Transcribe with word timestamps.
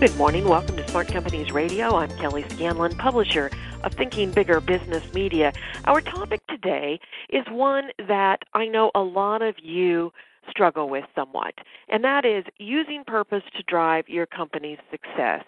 Good 0.00 0.16
morning. 0.16 0.48
Welcome 0.48 0.76
to 0.76 0.88
Smart 0.90 1.08
Companies 1.08 1.50
Radio. 1.50 1.96
I'm 1.96 2.16
Kelly 2.18 2.44
Scanlon, 2.50 2.96
publisher 2.98 3.50
of 3.82 3.92
Thinking 3.94 4.30
Bigger 4.30 4.60
Business 4.60 5.02
Media. 5.12 5.52
Our 5.86 6.00
topic 6.00 6.40
today 6.46 7.00
is 7.30 7.44
one 7.50 7.90
that 8.06 8.44
I 8.54 8.66
know 8.66 8.92
a 8.94 9.00
lot 9.00 9.42
of 9.42 9.56
you 9.60 10.12
struggle 10.48 10.88
with 10.88 11.04
somewhat, 11.16 11.54
and 11.88 12.04
that 12.04 12.24
is 12.24 12.44
using 12.58 13.02
purpose 13.04 13.42
to 13.56 13.64
drive 13.64 14.08
your 14.08 14.24
company's 14.24 14.78
success. 14.88 15.42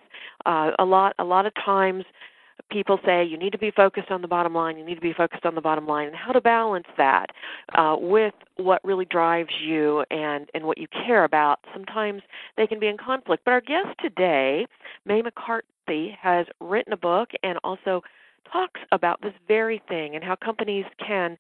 Uh, 0.45 0.73
a 0.81 0.85
lot, 0.85 1.15
a 1.21 1.25
lot 1.25 1.47
of 1.47 1.55
times, 1.55 2.05
people 2.71 2.99
say 3.05 3.25
you 3.25 3.37
need 3.37 3.53
to 3.53 3.59
be 3.59 3.71
focused 3.71 4.11
on 4.11 4.23
the 4.23 4.29
bottom 4.29 4.55
line. 4.55 4.79
You 4.79 4.85
need 4.85 4.95
to 4.95 5.01
be 5.01 5.13
focused 5.13 5.45
on 5.45 5.55
the 5.55 5.61
bottom 5.61 5.87
line, 5.87 6.07
and 6.07 6.17
how 6.17 6.33
to 6.33 6.41
balance 6.41 6.87
that 6.97 7.27
uh, 7.75 7.97
with 7.99 8.35
what 8.57 8.81
really 8.85 9.05
drives 9.05 9.53
you 9.63 10.05
and 10.11 10.49
and 10.55 10.65
what 10.65 10.79
you 10.79 10.87
care 10.89 11.25
about. 11.25 11.61
Sometimes 11.73 12.23
they 12.57 12.67
can 12.67 12.79
be 12.79 12.87
in 12.87 12.97
conflict. 12.97 13.45
But 13.45 13.53
our 13.53 13.61
guest 13.61 13.99
today, 14.01 14.67
May 15.05 15.23
McCarthy, 15.23 16.17
has 16.21 16.47
written 16.61 16.93
a 16.93 16.97
book 16.97 17.31
and 17.43 17.59
also 17.65 18.03
talks 18.53 18.81
about 18.93 19.21
this 19.23 19.35
very 19.47 19.83
thing 19.89 20.15
and 20.15 20.25
how 20.25 20.37
companies 20.37 20.85
can 21.05 21.37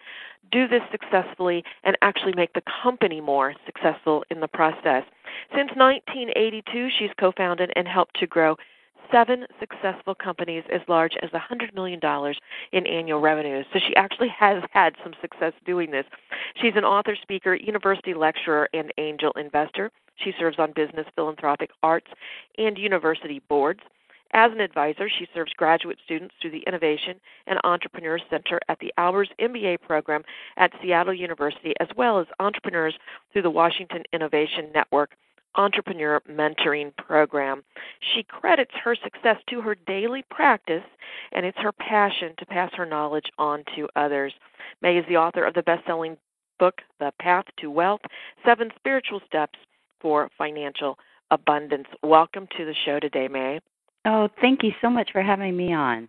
do 0.52 0.66
this 0.68 0.82
successfully 0.90 1.64
and 1.84 1.96
actually 2.02 2.32
make 2.34 2.52
the 2.52 2.62
company 2.82 3.20
more 3.20 3.54
successful 3.66 4.24
in 4.30 4.40
the 4.40 4.48
process. 4.48 5.04
Since 5.54 5.70
1982, 5.76 6.88
she's 6.98 7.10
co 7.18 7.32
founded 7.36 7.72
and 7.76 7.86
helped 7.86 8.18
to 8.20 8.26
grow 8.26 8.56
seven 9.12 9.46
successful 9.58 10.14
companies 10.14 10.64
as 10.72 10.80
large 10.88 11.14
as 11.22 11.30
$100 11.30 11.74
million 11.74 12.00
in 12.72 12.86
annual 12.86 13.20
revenues. 13.20 13.66
So 13.72 13.78
she 13.78 13.94
actually 13.96 14.28
has 14.28 14.62
had 14.70 14.94
some 15.02 15.14
success 15.20 15.52
doing 15.64 15.90
this. 15.90 16.06
She's 16.60 16.76
an 16.76 16.84
author, 16.84 17.16
speaker, 17.20 17.54
university 17.54 18.14
lecturer, 18.14 18.68
and 18.72 18.92
angel 18.98 19.32
investor. 19.36 19.90
She 20.16 20.32
serves 20.38 20.58
on 20.58 20.72
business, 20.72 21.06
philanthropic, 21.14 21.70
arts, 21.82 22.08
and 22.58 22.76
university 22.76 23.40
boards. 23.48 23.80
As 24.32 24.52
an 24.52 24.60
advisor, 24.60 25.08
she 25.08 25.26
serves 25.34 25.52
graduate 25.54 25.98
students 26.04 26.34
through 26.40 26.52
the 26.52 26.62
Innovation 26.66 27.20
and 27.48 27.58
Entrepreneur 27.64 28.18
Center 28.30 28.60
at 28.68 28.78
the 28.78 28.92
Albers 28.96 29.26
MBA 29.40 29.80
program 29.80 30.22
at 30.56 30.70
Seattle 30.80 31.14
University, 31.14 31.74
as 31.80 31.88
well 31.96 32.20
as 32.20 32.26
entrepreneurs 32.38 32.94
through 33.32 33.42
the 33.42 33.50
Washington 33.50 34.04
Innovation 34.12 34.70
Network 34.72 35.16
Entrepreneur 35.56 36.20
Mentoring 36.28 36.96
Program. 36.96 37.62
She 38.14 38.22
credits 38.22 38.72
her 38.82 38.94
success 38.94 39.36
to 39.48 39.60
her 39.60 39.74
daily 39.86 40.24
practice, 40.30 40.84
and 41.32 41.44
it's 41.44 41.58
her 41.58 41.72
passion 41.72 42.34
to 42.38 42.46
pass 42.46 42.70
her 42.74 42.86
knowledge 42.86 43.30
on 43.38 43.64
to 43.76 43.88
others. 43.96 44.32
May 44.82 44.96
is 44.96 45.04
the 45.08 45.16
author 45.16 45.44
of 45.44 45.54
the 45.54 45.62
best 45.62 45.84
selling 45.86 46.16
book, 46.58 46.80
The 46.98 47.12
Path 47.20 47.46
to 47.60 47.70
Wealth 47.70 48.02
Seven 48.44 48.70
Spiritual 48.76 49.20
Steps 49.26 49.58
for 50.00 50.30
Financial 50.38 50.98
Abundance. 51.30 51.86
Welcome 52.02 52.46
to 52.56 52.64
the 52.64 52.74
show 52.84 53.00
today, 53.00 53.28
May. 53.28 53.60
Oh, 54.04 54.28
thank 54.40 54.62
you 54.62 54.72
so 54.80 54.88
much 54.88 55.10
for 55.12 55.22
having 55.22 55.56
me 55.56 55.72
on. 55.72 56.08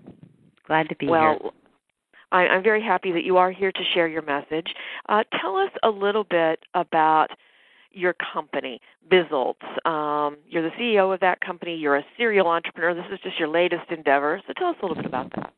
Glad 0.68 0.90
to 0.90 0.96
be 0.96 1.08
well, 1.08 1.38
here. 1.42 1.52
I, 2.32 2.48
I'm 2.48 2.64
very 2.64 2.82
happy 2.82 3.12
that 3.12 3.24
you 3.24 3.38
are 3.38 3.52
here 3.52 3.72
to 3.72 3.84
share 3.94 4.08
your 4.08 4.22
message. 4.22 4.74
Uh, 5.10 5.24
tell 5.42 5.58
us 5.58 5.72
a 5.84 5.90
little 5.90 6.24
bit 6.24 6.60
about 6.74 7.28
your 7.94 8.16
company, 8.34 8.80
Bizults. 9.10 9.66
Um, 9.86 10.38
you're 10.48 10.64
the 10.64 10.76
CEO 10.80 11.14
of 11.14 11.20
that 11.22 11.42
company. 11.42 11.76
You're 11.76 11.98
a 11.98 12.06
serial 12.18 12.48
entrepreneur. 12.48 12.94
This 12.94 13.06
is 13.12 13.20
just 13.24 13.40
your 13.40 13.48
latest 13.48 13.90
endeavor. 13.90 14.42
So 14.48 14.54
tell 14.58 14.70
us 14.70 14.76
a 14.82 14.86
little 14.86 14.96
bit 14.96 15.06
about 15.06 15.32
that. 15.36 15.54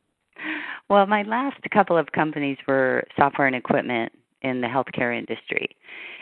Well, 0.88 1.06
my 1.06 1.22
last 1.22 1.58
couple 1.72 1.96
of 1.96 2.12
companies 2.12 2.58
were 2.68 3.04
software 3.16 3.46
and 3.46 3.56
equipment 3.56 4.12
in 4.42 4.60
the 4.60 4.66
healthcare 4.66 5.16
industry. 5.16 5.76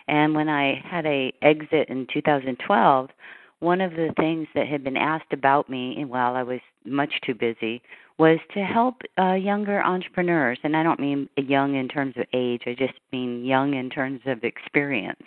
And 0.07 0.35
when 0.35 0.49
I 0.49 0.81
had 0.85 1.07
a 1.07 1.33
exit 1.43 1.89
in 1.89 2.07
2012, 2.13 3.11
one 3.59 3.81
of 3.81 3.93
the 3.93 4.13
things 4.19 4.49
that 4.55 4.67
had 4.67 4.83
been 4.83 4.97
asked 4.97 5.33
about 5.33 5.69
me 5.69 6.05
while 6.05 6.35
I 6.35 6.43
was 6.43 6.61
much 6.85 7.13
too 7.25 7.35
busy 7.35 7.83
was 8.23 8.39
to 8.55 8.61
help 8.61 9.03
uh, 9.19 9.33
younger 9.33 9.83
entrepreneurs. 9.83 10.57
And 10.63 10.77
I 10.77 10.85
don't 10.85 11.01
mean 11.01 11.29
young 11.37 11.75
in 11.75 11.89
terms 11.89 12.15
of 12.17 12.25
age, 12.33 12.63
I 12.67 12.75
just 12.79 12.95
mean 13.13 13.45
young 13.45 13.75
in 13.75 13.91
terms 13.91 14.21
of 14.27 14.45
experience. 14.45 15.27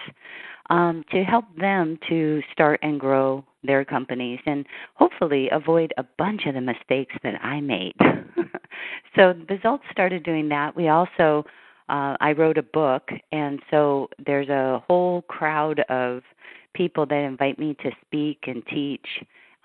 Um, 0.70 1.04
to 1.12 1.22
help 1.22 1.44
them 1.60 2.00
to 2.08 2.42
start 2.54 2.80
and 2.82 2.98
grow 2.98 3.44
their 3.64 3.84
companies 3.84 4.40
and 4.46 4.66
hopefully 4.94 5.50
avoid 5.52 5.94
a 5.98 6.06
bunch 6.18 6.44
of 6.48 6.54
the 6.54 6.62
mistakes 6.62 7.14
that 7.22 7.36
I 7.44 7.60
made. 7.60 7.96
so 9.16 9.34
Bizults 9.46 9.84
started 9.92 10.24
doing 10.24 10.48
that. 10.50 10.74
We 10.74 10.88
also 10.88 11.44
uh, 11.90 12.16
I 12.22 12.32
wrote 12.32 12.58
a 12.58 12.64
book, 12.64 13.10
and 13.34 13.60
so 13.70 14.10
there's 14.26 14.50
a 14.50 14.82
whole 14.88 15.22
crowd 15.24 15.82
of 15.90 16.24
people 16.74 17.06
that 17.08 17.20
invite 17.20 17.60
me 17.60 17.76
to 17.84 17.92
speak 18.08 18.46
and 18.48 18.66
teach 18.68 19.06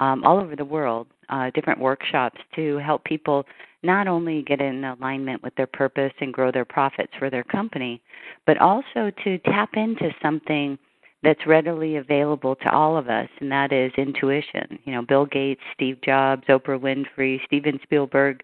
um, 0.00 0.24
all 0.24 0.38
over 0.38 0.56
the 0.56 0.64
world, 0.64 1.06
uh, 1.28 1.50
different 1.54 1.78
workshops 1.78 2.40
to 2.56 2.78
help 2.78 3.04
people 3.04 3.44
not 3.82 4.08
only 4.08 4.42
get 4.42 4.60
in 4.60 4.84
alignment 4.84 5.42
with 5.42 5.54
their 5.54 5.66
purpose 5.66 6.12
and 6.20 6.34
grow 6.34 6.50
their 6.50 6.64
profits 6.64 7.12
for 7.18 7.30
their 7.30 7.44
company, 7.44 8.02
but 8.46 8.58
also 8.58 9.10
to 9.24 9.38
tap 9.38 9.70
into 9.74 10.10
something 10.22 10.78
that's 11.22 11.46
readily 11.46 11.96
available 11.96 12.56
to 12.56 12.70
all 12.72 12.96
of 12.96 13.08
us, 13.08 13.28
and 13.40 13.52
that 13.52 13.72
is 13.72 13.92
intuition. 13.96 14.78
You 14.84 14.94
know, 14.94 15.02
Bill 15.02 15.26
Gates, 15.26 15.60
Steve 15.74 15.98
Jobs, 16.02 16.46
Oprah 16.48 16.80
Winfrey, 16.80 17.44
Steven 17.44 17.78
Spielberg, 17.82 18.42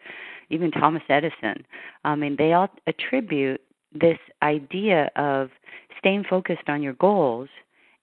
even 0.51 0.71
Thomas 0.71 1.03
Edison. 1.09 1.65
I 2.05 2.15
mean, 2.15 2.37
they 2.37 2.53
all 2.53 2.69
attribute 2.87 3.63
this 3.95 4.19
idea 4.43 5.11
of 5.17 5.51
staying 5.99 6.25
focused 6.29 6.69
on 6.69 6.83
your 6.83 6.93
goals 6.95 7.49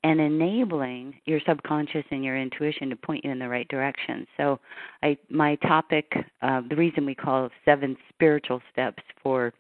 and 0.04 0.20
enabling 0.20 1.16
your 1.26 1.40
subconscious 1.48 2.04
and 2.12 2.24
your 2.24 2.38
intuition 2.38 2.90
to 2.90 2.96
point 2.96 3.24
you 3.24 3.32
in 3.32 3.40
the 3.40 3.48
right 3.48 3.68
direction. 3.70 4.28
So, 4.38 4.60
I 5.02 5.18
my 5.30 5.56
topic, 5.56 6.12
uh, 6.42 6.62
the 6.70 6.76
reason 6.76 7.06
we 7.06 7.16
call 7.16 7.50
seven 7.66 7.96
spiritual 8.10 8.62
steps 8.72 9.04
for 9.22 9.54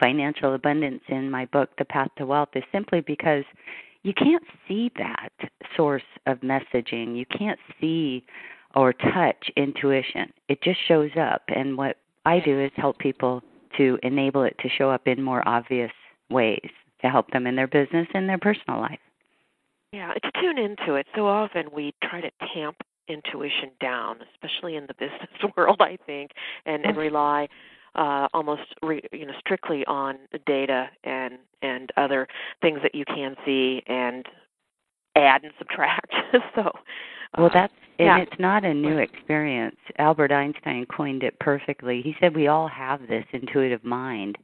financial 0.00 0.54
abundance 0.54 1.02
in 1.08 1.30
my 1.30 1.46
book, 1.46 1.70
The 1.78 1.84
Path 1.84 2.08
to 2.18 2.26
Wealth, 2.26 2.50
is 2.54 2.64
simply 2.72 3.00
because 3.00 3.44
you 4.02 4.14
can't 4.14 4.44
see 4.66 4.90
that 4.96 5.30
source 5.76 6.02
of 6.26 6.38
messaging. 6.40 7.16
You 7.16 7.26
can't 7.26 7.58
see 7.80 8.24
or 8.74 8.92
touch 8.92 9.50
intuition. 9.56 10.32
It 10.48 10.62
just 10.62 10.78
shows 10.86 11.10
up, 11.18 11.42
and 11.48 11.76
what 11.76 11.96
I 12.24 12.40
do 12.40 12.60
is 12.60 12.70
help 12.76 12.98
people 12.98 13.42
to 13.76 13.98
enable 14.02 14.42
it 14.44 14.56
to 14.60 14.68
show 14.68 14.90
up 14.90 15.06
in 15.06 15.22
more 15.22 15.46
obvious 15.46 15.90
ways 16.30 16.68
to 17.00 17.08
help 17.08 17.30
them 17.30 17.46
in 17.46 17.56
their 17.56 17.66
business 17.66 18.06
and 18.14 18.28
their 18.28 18.38
personal 18.38 18.80
life. 18.80 18.98
Yeah, 19.92 20.12
to 20.12 20.30
tune 20.40 20.58
into 20.58 20.94
it. 20.94 21.06
So 21.14 21.26
often 21.26 21.66
we 21.72 21.94
try 22.02 22.20
to 22.20 22.30
tamp 22.54 22.76
intuition 23.08 23.70
down, 23.80 24.18
especially 24.34 24.76
in 24.76 24.86
the 24.86 24.94
business 24.94 25.30
world, 25.56 25.78
I 25.80 25.96
think, 26.06 26.32
and 26.66 26.84
and 26.84 26.96
rely 26.96 27.48
uh, 27.94 28.28
almost 28.34 28.74
re, 28.82 29.02
you 29.12 29.26
know 29.26 29.32
strictly 29.40 29.84
on 29.86 30.18
data 30.46 30.88
and 31.04 31.34
and 31.62 31.90
other 31.96 32.28
things 32.60 32.80
that 32.82 32.94
you 32.94 33.04
can 33.06 33.34
see 33.44 33.82
and 33.86 34.26
add 35.16 35.42
and 35.42 35.52
subtract. 35.58 36.12
so 36.54 36.70
well, 37.36 37.50
that's 37.52 37.72
and 37.72 37.87
yeah. 38.06 38.18
it's 38.18 38.38
not 38.38 38.64
a 38.64 38.72
new 38.72 38.98
experience. 38.98 39.76
Albert 39.98 40.32
Einstein 40.32 40.86
coined 40.86 41.22
it 41.22 41.38
perfectly. 41.40 42.00
He 42.02 42.14
said 42.20 42.34
we 42.34 42.46
all 42.46 42.68
have 42.68 43.00
this 43.08 43.24
intuitive 43.32 43.84
mind 43.84 44.38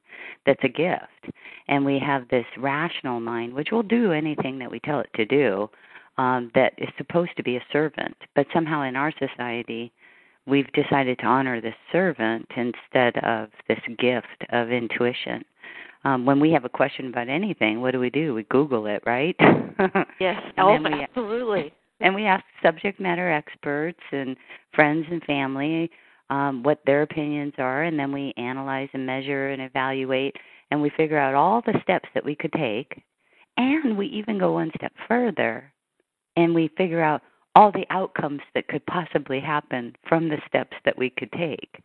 that's 0.46 0.62
a 0.64 0.68
gift, 0.68 1.34
and 1.68 1.84
we 1.84 1.98
have 1.98 2.28
this 2.28 2.46
rational 2.58 3.20
mind 3.20 3.54
which 3.54 3.68
will 3.70 3.82
do 3.82 4.12
anything 4.12 4.58
that 4.58 4.70
we 4.70 4.80
tell 4.80 5.00
it 5.00 5.10
to 5.14 5.24
do. 5.24 5.68
Um, 6.16 6.52
that 6.54 6.74
is 6.78 6.88
supposed 6.96 7.32
to 7.36 7.42
be 7.42 7.56
a 7.56 7.64
servant, 7.72 8.16
but 8.36 8.46
somehow 8.54 8.82
in 8.82 8.94
our 8.94 9.12
society, 9.18 9.92
we've 10.46 10.70
decided 10.72 11.18
to 11.18 11.26
honor 11.26 11.60
this 11.60 11.74
servant 11.90 12.46
instead 12.56 13.16
of 13.24 13.48
this 13.66 13.80
gift 13.98 14.44
of 14.52 14.70
intuition. 14.70 15.44
Um, 16.04 16.24
when 16.24 16.38
we 16.38 16.52
have 16.52 16.64
a 16.64 16.68
question 16.68 17.08
about 17.08 17.28
anything, 17.28 17.80
what 17.80 17.90
do 17.90 17.98
we 17.98 18.10
do? 18.10 18.32
We 18.32 18.44
Google 18.44 18.86
it, 18.86 19.02
right? 19.04 19.34
yes, 20.20 20.40
oh, 20.56 20.78
we, 20.78 21.02
absolutely 21.02 21.72
and 22.00 22.14
we 22.14 22.24
ask 22.24 22.44
subject 22.62 23.00
matter 23.00 23.30
experts 23.30 24.00
and 24.12 24.36
friends 24.74 25.06
and 25.10 25.22
family 25.24 25.90
um, 26.30 26.62
what 26.62 26.80
their 26.86 27.02
opinions 27.02 27.54
are, 27.58 27.84
and 27.84 27.98
then 27.98 28.12
we 28.12 28.32
analyze 28.36 28.88
and 28.92 29.06
measure 29.06 29.48
and 29.48 29.62
evaluate, 29.62 30.34
and 30.70 30.80
we 30.80 30.90
figure 30.96 31.18
out 31.18 31.34
all 31.34 31.60
the 31.60 31.78
steps 31.82 32.08
that 32.14 32.24
we 32.24 32.34
could 32.34 32.52
take, 32.52 33.02
and 33.56 33.96
we 33.96 34.06
even 34.06 34.38
go 34.38 34.52
one 34.52 34.70
step 34.76 34.92
further, 35.06 35.72
and 36.36 36.54
we 36.54 36.68
figure 36.76 37.02
out 37.02 37.22
all 37.54 37.70
the 37.70 37.86
outcomes 37.90 38.40
that 38.54 38.66
could 38.68 38.84
possibly 38.86 39.38
happen 39.38 39.94
from 40.08 40.28
the 40.28 40.38
steps 40.48 40.76
that 40.84 40.98
we 40.98 41.10
could 41.10 41.30
take. 41.32 41.82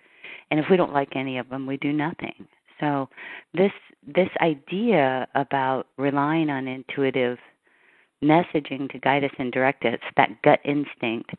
And 0.50 0.60
if 0.60 0.66
we 0.70 0.78
don't 0.78 0.94
like 0.94 1.16
any 1.16 1.38
of 1.38 1.50
them, 1.50 1.68
we 1.68 1.78
do 1.78 1.94
nothing. 1.94 2.48
So 2.80 3.10
this 3.54 3.72
this 4.08 4.30
idea 4.42 5.28
about 5.36 5.88
relying 5.98 6.50
on 6.50 6.68
intuitive 6.68 7.38
messaging 8.24 8.92
to 8.92 9.00
guide 9.00 9.24
us 9.24 9.32
and 9.38 9.52
direct 9.52 9.86
us, 9.86 10.00
that 10.18 10.42
gut 10.44 10.60
instinct, 10.66 11.32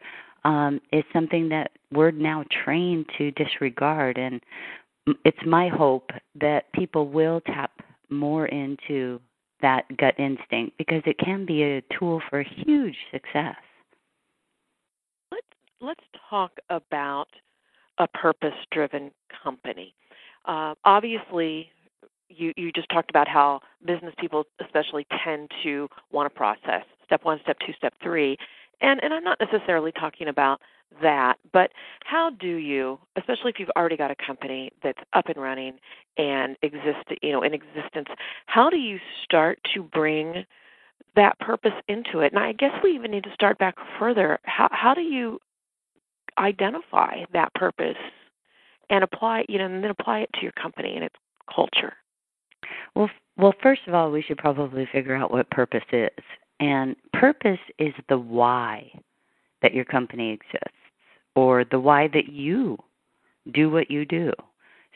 um, 0.44 0.81
is 0.93 1.05
something 1.12 1.49
that 1.50 1.71
we're 1.93 2.11
now 2.11 2.44
trained 2.65 3.06
to 3.19 3.31
disregard. 3.32 4.17
And 4.19 4.41
it's 5.25 5.38
my 5.47 5.69
hope 5.69 6.11
that 6.41 6.73
people 6.73 7.09
will 7.09 7.41
tap 7.43 7.73
more 8.09 8.47
into 8.47 9.21
that 9.62 9.85
gut 9.99 10.19
instinct 10.19 10.79
because 10.79 11.03
it 11.05 11.19
can 11.19 11.44
be 11.44 11.62
a 11.62 11.82
tool 11.99 12.23
for 12.31 12.43
huge 12.43 12.97
success. 13.12 13.56
Let's 15.31 15.47
let's 15.81 16.05
talk 16.29 16.53
about 16.71 17.29
a 17.99 18.09
purpose-driven 18.09 19.11
company. 19.44 19.94
Uh, 20.47 20.75
obviously, 20.85 21.71
you 22.31 22.53
you 22.56 22.73
just 22.73 22.88
talked 22.88 23.11
about 23.11 23.29
how 23.29 23.61
business 23.85 24.15
people 24.19 24.44
especially 24.65 25.06
tend 25.25 25.50
to 25.62 25.88
want 26.12 26.32
to 26.32 26.37
process 26.37 26.82
step 27.05 27.25
one, 27.25 27.41
step 27.43 27.59
two, 27.67 27.73
step 27.77 27.94
three, 28.03 28.37
and 28.81 29.03
and 29.03 29.12
I'm 29.12 29.25
not 29.25 29.38
necessarily 29.41 29.93
talking 29.93 30.29
about 30.29 30.61
that, 31.03 31.38
but 31.53 31.71
how 32.05 32.31
do 32.31 32.56
you, 32.56 32.99
especially 33.17 33.50
if 33.50 33.61
you've 33.61 33.71
already 33.77 33.97
got 33.97 34.11
a 34.11 34.17
company 34.17 34.73
that's 34.82 34.99
up 35.12 35.29
and 35.29 35.37
running 35.37 35.79
and 36.17 36.56
exist, 36.62 37.06
you 37.23 37.32
know, 37.32 37.43
in 37.43 37.55
existence, 37.55 38.09
how 38.47 38.69
do 38.69 38.76
you 38.76 38.99
start 39.23 39.61
to 39.75 39.83
bring 39.83 40.44
that 41.17 41.38
purpose 41.38 41.75
into 41.88 42.21
it? 42.21 42.33
And 42.33 42.43
I 42.43 42.53
guess 42.53 42.73
we 42.83 42.91
even 42.93 43.11
need 43.11 43.25
to 43.25 43.35
start 43.35 43.59
back 43.59 43.76
further. 43.99 44.38
How 44.44 44.69
how 44.73 44.94
do 44.94 45.03
you 45.03 45.38
identify 46.38 47.25
that 47.33 47.53
purpose 47.55 47.99
and 48.88 49.05
apply, 49.05 49.44
you 49.49 49.59
know, 49.59 49.67
and 49.67 49.83
then 49.83 49.91
apply 49.91 50.21
it 50.21 50.31
to 50.35 50.43
your 50.43 50.53
company 50.53 50.94
and 50.94 51.05
its 51.05 51.17
culture? 51.53 51.94
Well, 52.95 53.11
well, 53.37 53.55
first 53.63 53.83
of 53.87 53.95
all, 53.95 54.11
we 54.11 54.23
should 54.23 54.39
probably 54.39 54.87
figure 54.93 55.15
out 55.15 55.31
what 55.31 55.51
purpose 55.51 55.85
is. 55.93 56.11
And 56.59 56.95
purpose 57.15 57.59
is 57.79 57.95
the 58.09 58.19
why 58.19 58.91
that 59.63 59.73
your 59.73 59.85
company 59.85 60.31
exists 60.33 60.77
or 61.35 61.65
the 61.65 61.81
why 61.81 62.09
that 62.09 62.29
you 62.29 62.77
do 63.53 63.71
what 63.71 63.91
you 63.91 64.05
do. 64.05 64.33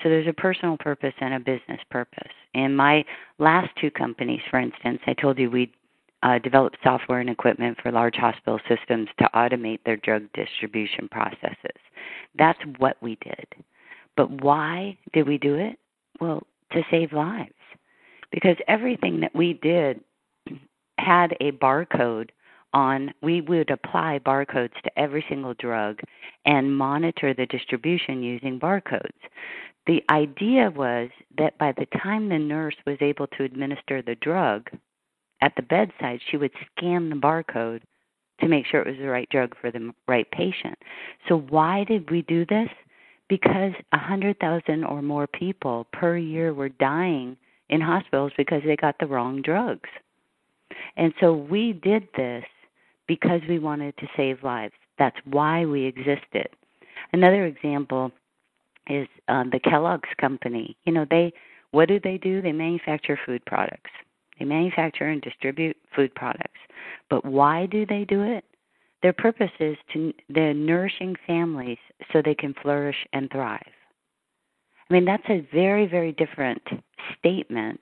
So 0.02 0.08
there's 0.08 0.26
a 0.26 0.32
personal 0.32 0.76
purpose 0.76 1.14
and 1.20 1.34
a 1.34 1.40
business 1.40 1.80
purpose. 1.90 2.32
In 2.52 2.74
my 2.74 3.04
last 3.38 3.70
two 3.80 3.90
companies, 3.90 4.40
for 4.50 4.58
instance, 4.58 5.00
I 5.06 5.14
told 5.14 5.38
you 5.38 5.50
we 5.50 5.72
uh, 6.22 6.38
developed 6.38 6.78
software 6.82 7.20
and 7.20 7.30
equipment 7.30 7.78
for 7.82 7.92
large 7.92 8.16
hospital 8.16 8.58
systems 8.68 9.08
to 9.18 9.28
automate 9.34 9.78
their 9.84 9.96
drug 9.96 10.24
distribution 10.34 11.08
processes. 11.08 11.80
That's 12.36 12.58
what 12.78 12.96
we 13.00 13.16
did. 13.22 13.46
But 14.16 14.30
why 14.42 14.96
did 15.12 15.28
we 15.28 15.38
do 15.38 15.54
it? 15.54 15.78
Well, 16.20 16.42
to 16.72 16.82
save 16.90 17.12
lives. 17.12 17.52
Because 18.34 18.56
everything 18.66 19.20
that 19.20 19.34
we 19.34 19.54
did 19.62 20.00
had 20.98 21.36
a 21.40 21.52
barcode 21.52 22.30
on 22.72 23.14
we 23.22 23.40
would 23.40 23.70
apply 23.70 24.18
barcodes 24.18 24.74
to 24.82 24.98
every 24.98 25.24
single 25.28 25.54
drug 25.54 26.00
and 26.44 26.76
monitor 26.76 27.32
the 27.32 27.46
distribution 27.46 28.22
using 28.22 28.58
barcodes. 28.58 29.12
The 29.86 30.02
idea 30.10 30.72
was 30.74 31.10
that 31.38 31.56
by 31.58 31.72
the 31.72 31.86
time 32.02 32.28
the 32.28 32.38
nurse 32.38 32.74
was 32.84 32.98
able 33.00 33.28
to 33.28 33.44
administer 33.44 34.02
the 34.02 34.16
drug 34.16 34.68
at 35.40 35.52
the 35.56 35.62
bedside, 35.62 36.20
she 36.28 36.36
would 36.36 36.50
scan 36.76 37.10
the 37.10 37.16
barcode 37.16 37.82
to 38.40 38.48
make 38.48 38.66
sure 38.66 38.80
it 38.80 38.88
was 38.88 38.96
the 38.98 39.08
right 39.08 39.28
drug 39.30 39.54
for 39.60 39.70
the 39.70 39.92
right 40.08 40.28
patient. 40.32 40.76
So 41.28 41.38
why 41.38 41.84
did 41.84 42.10
we 42.10 42.22
do 42.22 42.44
this? 42.46 42.68
Because 43.28 43.72
a 43.92 43.98
100,000 43.98 44.84
or 44.84 45.02
more 45.02 45.28
people 45.28 45.86
per 45.92 46.16
year 46.16 46.52
were 46.52 46.68
dying 46.68 47.36
in 47.68 47.80
hospitals 47.80 48.32
because 48.36 48.62
they 48.64 48.76
got 48.76 48.96
the 48.98 49.06
wrong 49.06 49.42
drugs. 49.42 49.88
And 50.96 51.12
so 51.20 51.34
we 51.34 51.72
did 51.72 52.08
this 52.16 52.44
because 53.06 53.40
we 53.48 53.58
wanted 53.58 53.96
to 53.98 54.06
save 54.16 54.42
lives. 54.42 54.74
That's 54.98 55.16
why 55.24 55.64
we 55.64 55.84
existed. 55.84 56.48
Another 57.12 57.46
example 57.46 58.12
is 58.88 59.08
uh, 59.28 59.44
the 59.50 59.60
Kellogg's 59.60 60.08
company. 60.20 60.76
You 60.84 60.92
know, 60.92 61.06
they 61.08 61.32
what 61.70 61.88
do 61.88 61.98
they 61.98 62.18
do? 62.18 62.40
They 62.40 62.52
manufacture 62.52 63.18
food 63.26 63.44
products. 63.46 63.90
They 64.38 64.44
manufacture 64.44 65.06
and 65.08 65.20
distribute 65.20 65.76
food 65.94 66.14
products. 66.14 66.60
But 67.10 67.24
why 67.24 67.66
do 67.66 67.84
they 67.86 68.04
do 68.04 68.22
it? 68.22 68.44
Their 69.02 69.12
purpose 69.12 69.50
is 69.60 69.76
to 69.92 70.12
they're 70.28 70.54
nourishing 70.54 71.16
families 71.26 71.78
so 72.12 72.22
they 72.22 72.34
can 72.34 72.54
flourish 72.62 73.06
and 73.12 73.30
thrive. 73.30 73.73
I 74.88 74.94
mean, 74.94 75.04
that's 75.04 75.28
a 75.28 75.46
very, 75.52 75.86
very 75.86 76.12
different 76.12 76.62
statement 77.18 77.80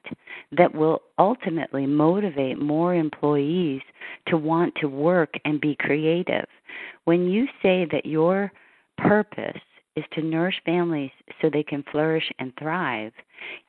that 0.52 0.74
will 0.74 1.02
ultimately 1.18 1.86
motivate 1.86 2.58
more 2.58 2.94
employees 2.94 3.82
to 4.26 4.36
want 4.36 4.74
to 4.76 4.88
work 4.88 5.34
and 5.44 5.60
be 5.60 5.76
creative. 5.78 6.46
When 7.04 7.28
you 7.28 7.46
say 7.62 7.86
that 7.90 8.06
your 8.06 8.52
purpose 8.98 9.60
is 9.96 10.04
to 10.12 10.22
nourish 10.22 10.60
families 10.64 11.10
so 11.40 11.50
they 11.50 11.62
can 11.62 11.84
flourish 11.90 12.30
and 12.38 12.52
thrive, 12.58 13.12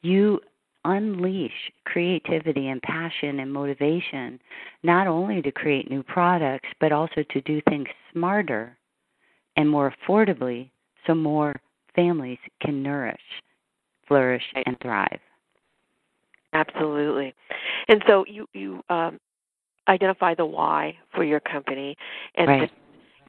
you 0.02 0.40
unleash 0.86 1.72
creativity 1.86 2.68
and 2.68 2.82
passion 2.82 3.40
and 3.40 3.52
motivation 3.52 4.40
not 4.84 5.08
only 5.08 5.42
to 5.42 5.52
create 5.52 5.90
new 5.90 6.04
products 6.04 6.68
but 6.82 6.92
also 6.92 7.24
to 7.32 7.40
do 7.42 7.62
things 7.70 7.88
smarter 8.12 8.78
and 9.56 9.70
more 9.70 9.94
affordably 9.94 10.70
so 11.08 11.16
more 11.16 11.56
families 11.96 12.40
can 12.62 12.84
nourish, 12.84 13.22
flourish, 14.08 14.44
and 14.66 14.78
thrive. 14.82 15.20
Absolutely. 16.54 17.34
And 17.88 18.04
so 18.08 18.26
you 18.28 18.48
you 18.54 18.84
um, 18.90 19.20
identify 19.88 20.36
the 20.36 20.46
why 20.46 20.98
for 21.14 21.24
your 21.24 21.40
company, 21.40 21.96
and 22.36 22.48
right. 22.48 22.72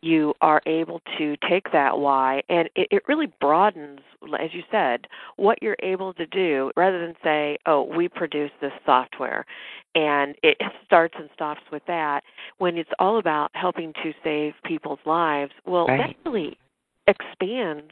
you 0.03 0.35
are 0.41 0.61
able 0.67 1.01
to 1.19 1.37
take 1.49 1.73
that 1.73 1.99
why, 1.99 2.43
and 2.49 2.69
it, 2.77 2.89
it 2.91 3.03
really 3.09 3.33
broadens, 3.41 4.01
as 4.39 4.51
you 4.53 4.63
said, 4.71 5.07
what 5.37 5.63
you're 5.63 5.77
able 5.83 6.13
to 6.15 6.27
do, 6.27 6.71
rather 6.77 7.01
than 7.05 7.15
say, 7.25 7.57
"Oh, 7.67 7.83
we 7.83 8.09
produce 8.09 8.51
this 8.61 8.73
software," 8.85 9.47
and 9.95 10.35
it 10.43 10.59
starts 10.85 11.15
and 11.19 11.31
stops 11.35 11.63
with 11.73 11.83
that. 11.87 12.23
When 12.59 12.77
it's 12.77 12.91
all 12.99 13.19
about 13.19 13.51
helping 13.55 13.95
to 14.03 14.13
save 14.23 14.53
people's 14.65 15.01
lives, 15.07 15.53
well, 15.65 15.87
right. 15.87 16.15
that 16.15 16.31
really 16.31 16.59
expands 17.07 17.91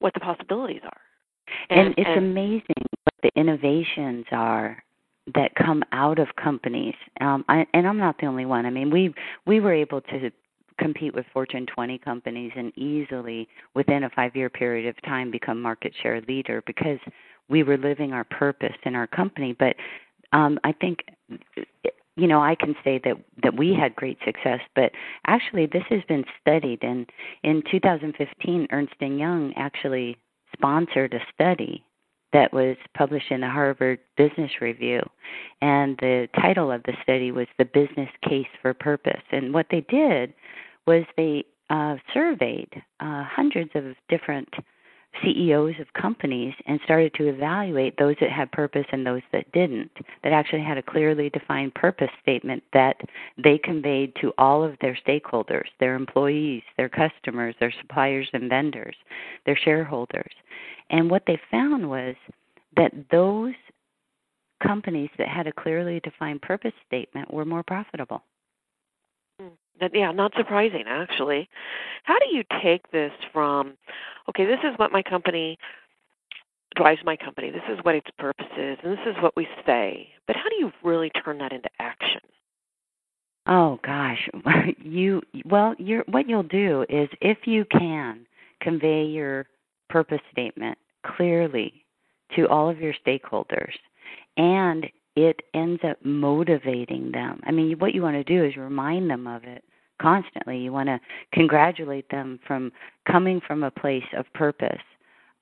what 0.00 0.14
the 0.14 0.20
possibilities 0.20 0.82
are. 0.84 1.00
And, 1.70 1.88
and 1.88 1.94
it's 1.98 2.08
and, 2.08 2.18
amazing 2.18 2.84
what 3.04 3.14
the 3.22 3.30
innovations 3.36 4.24
are 4.32 4.82
that 5.34 5.54
come 5.54 5.82
out 5.92 6.18
of 6.18 6.28
companies. 6.36 6.94
Um, 7.20 7.44
I, 7.48 7.66
and 7.72 7.86
I'm 7.86 7.98
not 7.98 8.16
the 8.18 8.26
only 8.26 8.44
one. 8.44 8.66
I 8.66 8.70
mean, 8.70 8.90
we 8.90 9.14
we 9.46 9.60
were 9.60 9.72
able 9.72 10.00
to 10.02 10.30
compete 10.78 11.14
with 11.14 11.24
Fortune 11.32 11.66
20 11.72 11.98
companies 11.98 12.50
and 12.56 12.76
easily 12.76 13.48
within 13.74 14.04
a 14.04 14.10
5-year 14.10 14.50
period 14.50 14.88
of 14.88 15.00
time 15.02 15.30
become 15.30 15.62
market 15.62 15.92
share 16.02 16.20
leader 16.22 16.62
because 16.66 16.98
we 17.48 17.62
were 17.62 17.76
living 17.76 18.12
our 18.12 18.24
purpose 18.24 18.74
in 18.84 18.96
our 18.96 19.06
company. 19.06 19.54
But 19.56 19.76
um, 20.32 20.58
I 20.64 20.72
think 20.72 21.04
you 22.16 22.26
know 22.26 22.40
I 22.40 22.54
can 22.54 22.74
say 22.84 23.00
that 23.04 23.16
that 23.42 23.56
we 23.56 23.74
had 23.74 23.96
great 23.96 24.18
success, 24.24 24.60
but 24.74 24.92
actually 25.26 25.66
this 25.66 25.84
has 25.90 26.02
been 26.08 26.24
studied. 26.40 26.82
And 26.82 27.10
in 27.42 27.62
2015, 27.70 28.68
Ernst 28.70 28.94
and 29.00 29.18
Young 29.18 29.52
actually 29.56 30.16
sponsored 30.56 31.14
a 31.14 31.20
study 31.32 31.84
that 32.32 32.52
was 32.52 32.76
published 32.96 33.30
in 33.30 33.40
the 33.40 33.48
Harvard 33.48 34.00
Business 34.16 34.50
Review, 34.60 35.00
and 35.60 35.96
the 35.98 36.28
title 36.40 36.70
of 36.70 36.82
the 36.84 36.96
study 37.02 37.30
was 37.32 37.46
"The 37.58 37.64
Business 37.64 38.10
Case 38.28 38.48
for 38.62 38.74
Purpose." 38.74 39.22
And 39.30 39.54
what 39.54 39.66
they 39.70 39.82
did 39.82 40.34
was 40.86 41.04
they 41.16 41.44
uh, 41.70 41.96
surveyed 42.12 42.70
uh, 43.00 43.24
hundreds 43.24 43.70
of 43.74 43.84
different 44.08 44.48
CEOs 45.22 45.74
of 45.80 45.92
companies 46.00 46.54
and 46.66 46.80
started 46.84 47.12
to 47.14 47.28
evaluate 47.28 47.96
those 47.96 48.16
that 48.20 48.30
had 48.30 48.50
purpose 48.52 48.86
and 48.92 49.06
those 49.06 49.22
that 49.32 49.50
didn't, 49.52 49.90
that 50.22 50.32
actually 50.32 50.62
had 50.62 50.78
a 50.78 50.82
clearly 50.82 51.30
defined 51.30 51.74
purpose 51.74 52.10
statement 52.22 52.62
that 52.72 52.96
they 53.42 53.58
conveyed 53.58 54.12
to 54.20 54.32
all 54.38 54.62
of 54.64 54.76
their 54.80 54.98
stakeholders, 55.06 55.66
their 55.80 55.94
employees, 55.94 56.62
their 56.76 56.88
customers, 56.88 57.54
their 57.60 57.74
suppliers 57.80 58.28
and 58.32 58.48
vendors, 58.48 58.96
their 59.46 59.56
shareholders. 59.56 60.32
And 60.90 61.10
what 61.10 61.22
they 61.26 61.38
found 61.50 61.88
was 61.88 62.14
that 62.76 62.92
those 63.10 63.54
companies 64.62 65.10
that 65.18 65.28
had 65.28 65.46
a 65.46 65.52
clearly 65.52 66.00
defined 66.00 66.42
purpose 66.42 66.72
statement 66.86 67.32
were 67.32 67.44
more 67.44 67.62
profitable. 67.62 68.22
That, 69.80 69.90
yeah, 69.94 70.12
not 70.12 70.32
surprising 70.36 70.84
actually. 70.86 71.48
How 72.04 72.18
do 72.18 72.34
you 72.34 72.44
take 72.62 72.90
this 72.92 73.12
from, 73.32 73.74
okay, 74.28 74.44
this 74.44 74.60
is 74.62 74.78
what 74.78 74.92
my 74.92 75.02
company 75.02 75.58
drives 76.76 77.00
my 77.04 77.16
company. 77.16 77.50
This 77.50 77.62
is 77.70 77.78
what 77.82 77.94
its 77.94 78.08
purpose 78.18 78.46
is, 78.58 78.78
and 78.82 78.92
this 78.92 79.06
is 79.06 79.14
what 79.22 79.36
we 79.36 79.46
say. 79.64 80.08
But 80.26 80.36
how 80.36 80.48
do 80.48 80.56
you 80.58 80.72
really 80.82 81.10
turn 81.10 81.38
that 81.38 81.52
into 81.52 81.68
action? 81.78 82.20
Oh 83.46 83.78
gosh, 83.84 84.28
you 84.82 85.22
well, 85.44 85.74
you're 85.78 86.04
what 86.08 86.28
you'll 86.28 86.42
do 86.42 86.84
is 86.88 87.08
if 87.20 87.38
you 87.44 87.64
can 87.66 88.26
convey 88.60 89.04
your 89.04 89.46
purpose 89.90 90.20
statement 90.32 90.78
clearly 91.06 91.84
to 92.34 92.48
all 92.48 92.70
of 92.70 92.80
your 92.80 92.94
stakeholders 93.06 93.74
and 94.36 94.86
it 95.16 95.40
ends 95.54 95.80
up 95.88 95.98
motivating 96.04 97.12
them. 97.12 97.40
I 97.44 97.52
mean, 97.52 97.78
what 97.78 97.94
you 97.94 98.02
want 98.02 98.16
to 98.16 98.24
do 98.24 98.44
is 98.44 98.56
remind 98.56 99.10
them 99.10 99.26
of 99.26 99.44
it 99.44 99.64
constantly. 100.00 100.58
You 100.58 100.72
want 100.72 100.88
to 100.88 101.00
congratulate 101.32 102.08
them 102.10 102.40
from 102.46 102.72
coming 103.10 103.40
from 103.46 103.62
a 103.62 103.70
place 103.70 104.04
of 104.16 104.26
purpose. 104.34 104.82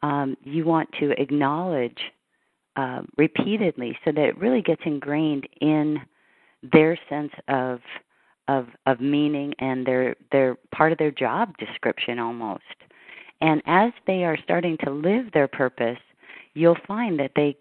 Um, 0.02 0.36
you 0.42 0.64
want 0.64 0.90
to 1.00 1.12
acknowledge 1.20 1.98
uh, 2.76 3.02
repeatedly 3.16 3.98
so 4.04 4.12
that 4.12 4.24
it 4.24 4.38
really 4.38 4.62
gets 4.62 4.82
ingrained 4.84 5.48
in 5.60 5.98
their 6.72 6.98
sense 7.08 7.32
of 7.48 7.80
of 8.48 8.66
of 8.86 9.00
meaning 9.00 9.54
and 9.60 9.86
their 9.86 10.16
their 10.32 10.56
part 10.74 10.92
of 10.92 10.98
their 10.98 11.10
job 11.10 11.56
description 11.58 12.18
almost. 12.18 12.62
And 13.40 13.62
as 13.66 13.92
they 14.06 14.24
are 14.24 14.38
starting 14.42 14.76
to 14.84 14.90
live 14.90 15.32
their 15.32 15.48
purpose, 15.48 15.98
you'll 16.54 16.76
find 16.86 17.18
that 17.18 17.32
they 17.34 17.56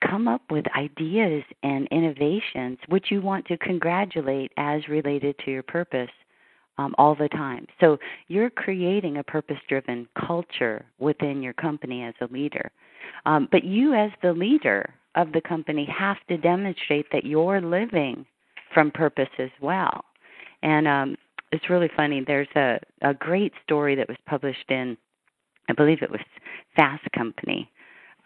come 0.00 0.28
up 0.28 0.42
with 0.50 0.64
ideas 0.76 1.42
and 1.62 1.88
innovations 1.90 2.78
which 2.88 3.10
you 3.10 3.20
want 3.20 3.46
to 3.46 3.56
congratulate 3.58 4.52
as 4.56 4.86
related 4.88 5.36
to 5.44 5.50
your 5.50 5.62
purpose 5.62 6.10
um, 6.78 6.94
all 6.98 7.14
the 7.14 7.28
time. 7.28 7.66
So 7.80 7.98
you're 8.28 8.50
creating 8.50 9.16
a 9.16 9.24
purpose 9.24 9.56
driven 9.68 10.06
culture 10.26 10.84
within 10.98 11.42
your 11.42 11.54
company 11.54 12.02
as 12.02 12.14
a 12.20 12.32
leader. 12.32 12.70
Um, 13.24 13.48
but 13.50 13.64
you, 13.64 13.94
as 13.94 14.10
the 14.22 14.32
leader 14.32 14.92
of 15.14 15.32
the 15.32 15.40
company, 15.40 15.86
have 15.86 16.18
to 16.28 16.36
demonstrate 16.36 17.06
that 17.12 17.24
you're 17.24 17.60
living 17.60 18.26
from 18.74 18.90
purpose 18.90 19.28
as 19.38 19.50
well. 19.60 20.04
And 20.62 20.86
um, 20.86 21.16
it's 21.52 21.70
really 21.70 21.90
funny. 21.96 22.22
There's 22.26 22.48
a, 22.56 22.78
a 23.02 23.14
great 23.14 23.52
story 23.62 23.94
that 23.94 24.08
was 24.08 24.18
published 24.26 24.70
in, 24.70 24.96
I 25.68 25.72
believe 25.72 26.02
it 26.02 26.10
was 26.10 26.20
Fast 26.76 27.04
Company. 27.16 27.70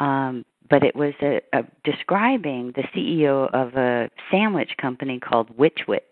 Um, 0.00 0.44
but 0.68 0.82
it 0.82 0.94
was 0.94 1.14
a, 1.22 1.40
a 1.52 1.62
describing 1.84 2.72
the 2.76 2.82
CEO 2.94 3.52
of 3.52 3.74
a 3.74 4.10
sandwich 4.30 4.70
company 4.80 5.18
called 5.18 5.56
Which 5.56 5.80
Wich. 5.88 6.02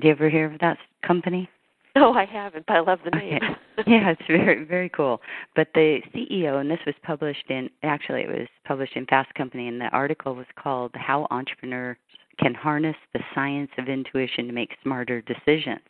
Do 0.00 0.08
you 0.08 0.12
ever 0.12 0.30
hear 0.30 0.46
of 0.46 0.60
that 0.60 0.78
company? 1.06 1.48
No, 1.96 2.12
I 2.12 2.24
haven't, 2.24 2.66
but 2.66 2.76
I 2.76 2.80
love 2.80 3.00
the 3.04 3.10
name. 3.10 3.36
Okay. 3.36 3.54
yeah, 3.90 4.10
it's 4.10 4.22
very 4.28 4.64
very 4.64 4.88
cool. 4.88 5.20
But 5.56 5.68
the 5.74 6.00
CEO, 6.14 6.60
and 6.60 6.70
this 6.70 6.78
was 6.86 6.94
published 7.02 7.44
in 7.48 7.68
actually 7.82 8.22
it 8.22 8.28
was 8.28 8.48
published 8.64 8.96
in 8.96 9.06
Fast 9.06 9.34
Company, 9.34 9.68
and 9.68 9.80
the 9.80 9.86
article 9.86 10.34
was 10.34 10.46
called 10.56 10.92
"How 10.94 11.26
Entrepreneurs 11.30 11.96
Can 12.38 12.54
Harness 12.54 12.96
the 13.12 13.20
Science 13.34 13.70
of 13.76 13.88
Intuition 13.88 14.46
to 14.46 14.52
Make 14.52 14.70
Smarter 14.82 15.20
Decisions." 15.22 15.80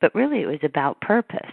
But 0.00 0.14
really, 0.14 0.40
it 0.40 0.46
was 0.46 0.58
about 0.64 1.00
purpose. 1.00 1.52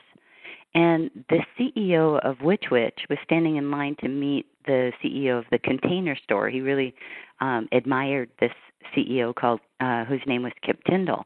And 0.73 1.11
the 1.29 1.43
CEO 1.59 2.19
of 2.19 2.41
Which 2.41 2.65
Wich 2.71 2.99
was 3.09 3.19
standing 3.25 3.57
in 3.57 3.71
line 3.71 3.95
to 4.01 4.07
meet 4.07 4.45
the 4.65 4.91
CEO 5.03 5.37
of 5.37 5.45
the 5.51 5.59
Container 5.59 6.15
Store. 6.23 6.49
He 6.49 6.61
really 6.61 6.93
um, 7.41 7.67
admired 7.71 8.29
this 8.39 8.51
CEO 8.95 9.33
called 9.35 9.59
uh, 9.79 10.05
whose 10.05 10.21
name 10.25 10.43
was 10.43 10.53
Kip 10.65 10.83
Tindell. 10.85 11.25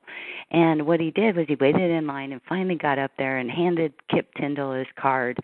And 0.52 0.86
what 0.86 1.00
he 1.00 1.12
did 1.12 1.36
was 1.36 1.46
he 1.48 1.56
waited 1.56 1.92
in 1.92 2.08
line 2.08 2.32
and 2.32 2.42
finally 2.48 2.75
got 2.75 3.00
up 3.00 3.12
there 3.18 3.38
and 3.38 3.50
handed 3.50 3.94
Kip 4.10 4.34
Tindell 4.36 4.74
his 4.74 4.88
card. 5.00 5.38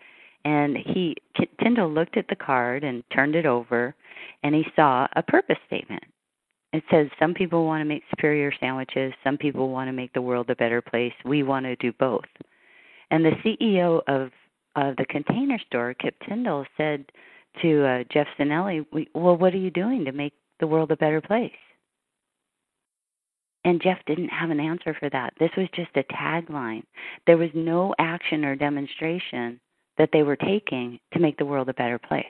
And 0.44 0.76
he 0.76 1.16
Kip 1.36 1.50
Tindell 1.62 1.90
looked 1.90 2.16
at 2.16 2.28
the 2.28 2.36
card 2.36 2.82
and 2.84 3.04
turned 3.14 3.36
it 3.36 3.46
over, 3.46 3.94
and 4.42 4.54
he 4.54 4.64
saw 4.74 5.06
a 5.14 5.22
purpose 5.22 5.58
statement. 5.66 6.02
It 6.72 6.82
says 6.90 7.08
some 7.18 7.34
people 7.34 7.66
want 7.66 7.82
to 7.82 7.84
make 7.84 8.02
superior 8.10 8.52
sandwiches, 8.58 9.12
some 9.22 9.36
people 9.36 9.68
want 9.68 9.88
to 9.88 9.92
make 9.92 10.12
the 10.14 10.22
world 10.22 10.50
a 10.50 10.56
better 10.56 10.80
place. 10.80 11.12
We 11.24 11.42
want 11.42 11.66
to 11.66 11.76
do 11.76 11.92
both. 11.92 12.24
And 13.12 13.24
the 13.24 13.36
CEO 13.44 14.00
of 14.08 14.30
of 14.74 14.96
the 14.96 15.04
container 15.04 15.58
store, 15.66 15.92
Kip 15.92 16.16
Tindell, 16.26 16.64
said 16.78 17.04
to 17.60 17.84
uh, 17.84 18.04
Jeff 18.10 18.26
Sinelli, 18.38 18.86
"Well, 19.14 19.36
what 19.36 19.52
are 19.52 19.58
you 19.58 19.70
doing 19.70 20.06
to 20.06 20.12
make 20.12 20.32
the 20.60 20.66
world 20.66 20.90
a 20.90 20.96
better 20.96 21.20
place?" 21.20 21.52
And 23.64 23.82
Jeff 23.82 23.98
didn't 24.06 24.30
have 24.30 24.48
an 24.48 24.58
answer 24.58 24.94
for 24.98 25.10
that. 25.10 25.34
This 25.38 25.50
was 25.58 25.68
just 25.74 25.90
a 25.94 26.04
tagline. 26.04 26.84
There 27.26 27.36
was 27.36 27.50
no 27.54 27.94
action 27.98 28.46
or 28.46 28.56
demonstration 28.56 29.60
that 29.98 30.08
they 30.12 30.22
were 30.22 30.36
taking 30.36 30.98
to 31.12 31.20
make 31.20 31.36
the 31.36 31.44
world 31.44 31.68
a 31.68 31.74
better 31.74 31.98
place. 31.98 32.24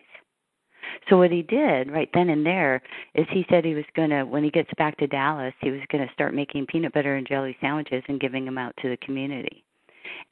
So 1.09 1.17
what 1.17 1.31
he 1.31 1.43
did 1.43 1.93
right 1.93 2.11
then 2.13 2.29
and 2.29 2.45
there 2.45 2.83
is 3.15 3.27
he 3.31 3.47
said 3.49 3.65
he 3.65 3.75
was 3.75 3.85
going 3.95 4.11
to 4.11 4.25
when 4.25 4.43
he 4.43 4.51
gets 4.51 4.71
back 4.77 4.97
to 4.99 5.07
Dallas, 5.07 5.55
he 5.61 5.71
was 5.71 5.81
going 5.93 6.07
to 6.07 6.13
start 6.13 6.35
making 6.35 6.67
peanut 6.67 6.93
butter 6.93 7.15
and 7.15 7.27
jelly 7.27 7.57
sandwiches 7.61 8.03
and 8.09 8.21
giving 8.21 8.45
them 8.45 8.59
out 8.59 8.75
to 8.83 8.89
the 8.89 8.97
community. 8.97 9.65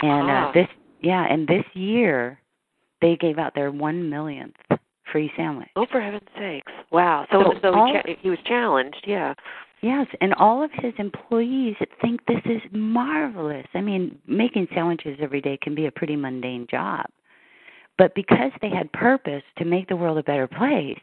And 0.03 0.31
uh, 0.31 0.53
this, 0.53 0.69
yeah, 1.01 1.27
and 1.31 1.47
this 1.47 1.65
year 1.75 2.41
they 3.01 3.17
gave 3.17 3.39
out 3.39 3.55
their 3.55 3.71
one 3.71 4.09
millionth 4.09 4.55
free 5.11 5.31
sandwich. 5.37 5.69
Oh, 5.77 5.87
for 5.91 6.01
heaven's 6.01 6.29
sakes! 6.39 6.73
Wow. 6.93 7.27
So, 7.33 7.43
so, 7.43 7.59
so 7.63 7.75
all, 7.75 7.87
he, 7.87 7.93
cha- 8.15 8.21
he 8.21 8.31
was 8.31 8.39
challenged. 8.47 9.05
Yeah. 9.07 9.35
Yes, 9.83 10.07
and 10.21 10.35
all 10.35 10.63
of 10.63 10.71
his 10.75 10.93
employees 10.99 11.75
think 12.03 12.21
this 12.27 12.43
is 12.45 12.61
marvelous. 12.71 13.67
I 13.73 13.81
mean, 13.81 14.19
making 14.27 14.69
sandwiches 14.75 15.19
every 15.23 15.41
day 15.41 15.59
can 15.63 15.75
be 15.75 15.87
a 15.87 15.91
pretty 15.91 16.17
mundane 16.17 16.67
job. 16.71 17.07
But 17.97 18.15
because 18.15 18.53
they 18.61 18.69
had 18.69 18.93
purpose 18.93 19.43
to 19.59 19.65
make 19.65 19.89
the 19.89 19.97
world 19.97 20.19
a 20.19 20.23
better 20.23 20.47
place, 20.47 21.01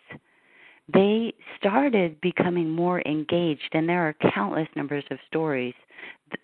they 0.93 1.33
started 1.59 2.21
becoming 2.21 2.69
more 2.69 3.01
engaged. 3.01 3.69
And 3.73 3.89
there 3.89 4.07
are 4.07 4.31
countless 4.33 4.67
numbers 4.75 5.03
of 5.09 5.17
stories 5.27 5.73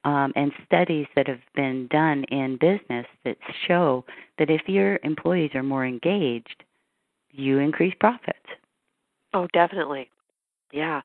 um, 0.04 0.32
and 0.36 0.52
studies 0.66 1.08
that 1.16 1.28
have 1.28 1.42
been 1.56 1.88
done 1.88 2.24
in 2.26 2.58
business 2.58 3.06
that 3.26 3.38
show 3.68 4.06
that 4.38 4.50
if 4.50 4.62
your 4.68 5.00
employees 5.04 5.52
are 5.54 5.64
more 5.64 5.86
engaged, 5.86 6.64
you 7.32 7.60
increase 7.60 7.94
profits. 8.00 8.38
Oh, 9.34 9.48
definitely. 9.54 10.10
Yeah. 10.72 11.02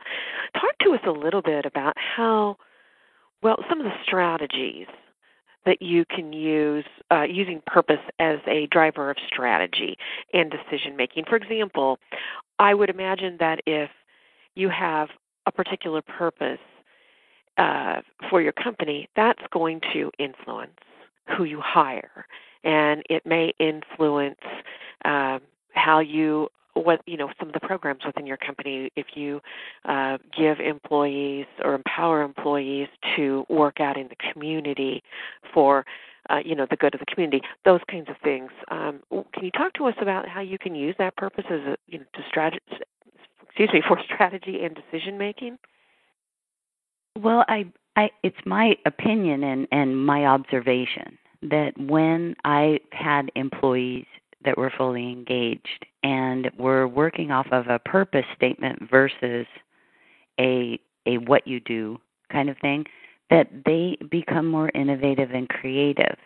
Talk 0.54 0.78
to 0.82 0.94
us 0.94 1.00
a 1.06 1.10
little 1.10 1.42
bit 1.42 1.66
about 1.66 1.94
how, 1.96 2.56
well, 3.42 3.56
some 3.68 3.80
of 3.80 3.84
the 3.84 3.92
strategies 4.04 4.86
that 5.66 5.82
you 5.82 6.04
can 6.06 6.32
use 6.32 6.84
uh, 7.10 7.22
using 7.22 7.60
purpose 7.66 8.00
as 8.18 8.38
a 8.46 8.66
driver 8.70 9.10
of 9.10 9.16
strategy 9.26 9.96
and 10.32 10.50
decision 10.50 10.96
making. 10.96 11.24
For 11.28 11.36
example, 11.36 11.98
I 12.58 12.74
would 12.74 12.88
imagine 12.88 13.36
that 13.40 13.60
if 13.66 13.90
you 14.54 14.68
have 14.70 15.08
a 15.46 15.52
particular 15.52 16.02
purpose 16.02 16.58
uh, 17.58 18.00
for 18.30 18.40
your 18.40 18.52
company, 18.52 19.08
that's 19.16 19.42
going 19.52 19.80
to 19.92 20.10
influence 20.18 20.78
who 21.36 21.44
you 21.44 21.60
hire, 21.62 22.26
and 22.64 23.02
it 23.10 23.26
may 23.26 23.52
influence 23.58 24.40
uh, 25.04 25.38
how 25.74 25.98
you 25.98 26.48
what 26.74 27.00
you 27.06 27.16
know 27.16 27.30
some 27.38 27.48
of 27.48 27.54
the 27.54 27.60
programs 27.60 28.04
within 28.06 28.26
your 28.26 28.36
company. 28.36 28.90
If 28.96 29.06
you 29.14 29.40
uh, 29.84 30.18
give 30.36 30.60
employees 30.60 31.46
or 31.62 31.74
empower 31.74 32.22
employees 32.22 32.88
to 33.16 33.44
work 33.48 33.80
out 33.80 33.96
in 33.96 34.08
the 34.08 34.32
community 34.32 35.02
for 35.52 35.84
uh, 36.30 36.38
you 36.44 36.54
know 36.54 36.66
the 36.70 36.76
good 36.76 36.94
of 36.94 37.00
the 37.00 37.06
community 37.06 37.42
those 37.64 37.80
kinds 37.90 38.08
of 38.08 38.16
things. 38.22 38.50
Um, 38.70 39.00
can 39.10 39.44
you 39.44 39.50
talk 39.50 39.74
to 39.74 39.86
us 39.86 39.94
about 40.00 40.28
how 40.28 40.40
you 40.40 40.58
can 40.58 40.74
use 40.74 40.94
that 40.98 41.16
purpose 41.16 41.44
as 41.50 41.60
a 41.60 41.76
you 41.86 41.98
know 41.98 42.04
to 42.14 42.20
strategy 42.28 42.62
excuse 43.42 43.70
me 43.72 43.82
for 43.88 43.98
strategy 44.04 44.60
and 44.62 44.76
decision 44.76 45.18
making 45.18 45.58
well, 47.18 47.44
I, 47.48 47.66
I, 47.96 48.10
it's 48.22 48.36
my 48.46 48.76
opinion 48.86 49.44
and, 49.44 49.66
and 49.72 50.06
my 50.06 50.26
observation 50.26 51.18
that 51.42 51.72
when 51.78 52.34
I 52.44 52.80
had 52.92 53.30
employees 53.34 54.06
that 54.44 54.56
were 54.56 54.72
fully 54.76 55.10
engaged 55.10 55.86
and 56.02 56.50
were 56.58 56.86
working 56.86 57.30
off 57.30 57.46
of 57.52 57.66
a 57.68 57.78
purpose 57.78 58.24
statement 58.36 58.88
versus 58.90 59.46
a 60.40 60.80
a 61.06 61.18
what 61.18 61.46
you 61.46 61.58
do 61.60 61.98
kind 62.30 62.50
of 62.50 62.56
thing, 62.58 62.84
that 63.30 63.48
they 63.64 63.96
become 64.10 64.46
more 64.46 64.70
innovative 64.74 65.30
and 65.30 65.48
creative. 65.48 66.16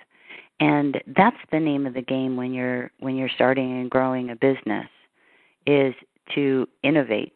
And 0.60 1.00
that's 1.16 1.36
the 1.50 1.60
name 1.60 1.86
of 1.86 1.94
the 1.94 2.02
game 2.02 2.36
when 2.36 2.52
you're 2.52 2.90
when 3.00 3.16
you're 3.16 3.30
starting 3.34 3.80
and 3.80 3.90
growing 3.90 4.30
a 4.30 4.36
business 4.36 4.86
is 5.66 5.94
to 6.34 6.68
innovate 6.82 7.32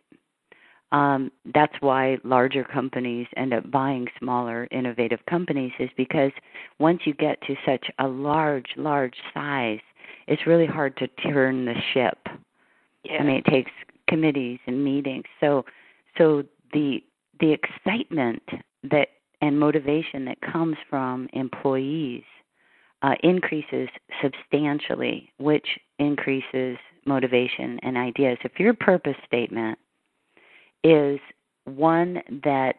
um, 0.92 1.32
that's 1.54 1.74
why 1.80 2.18
larger 2.22 2.64
companies 2.64 3.26
end 3.36 3.52
up 3.52 3.70
buying 3.70 4.06
smaller, 4.18 4.68
innovative 4.70 5.20
companies, 5.28 5.72
is 5.78 5.90
because 5.96 6.30
once 6.78 7.00
you 7.04 7.14
get 7.14 7.40
to 7.42 7.56
such 7.66 7.86
a 7.98 8.06
large, 8.06 8.66
large 8.76 9.16
size, 9.34 9.80
it's 10.28 10.46
really 10.46 10.66
hard 10.66 10.96
to 10.98 11.08
turn 11.08 11.64
the 11.64 11.74
ship. 11.92 12.18
Yeah. 13.04 13.18
I 13.18 13.22
mean, 13.24 13.36
it 13.36 13.44
takes 13.46 13.70
committees 14.08 14.58
and 14.66 14.82
meetings. 14.84 15.24
So, 15.40 15.64
so 16.18 16.44
the 16.72 17.02
the 17.40 17.52
excitement 17.52 18.42
that 18.90 19.08
and 19.42 19.58
motivation 19.58 20.24
that 20.24 20.40
comes 20.40 20.76
from 20.88 21.28
employees 21.32 22.22
uh, 23.02 23.14
increases 23.22 23.88
substantially, 24.22 25.30
which 25.38 25.66
increases 25.98 26.78
motivation 27.04 27.78
and 27.82 27.96
ideas. 27.96 28.38
If 28.42 28.58
your 28.58 28.74
purpose 28.74 29.16
statement 29.26 29.78
is 30.86 31.18
one 31.64 32.22
that 32.44 32.76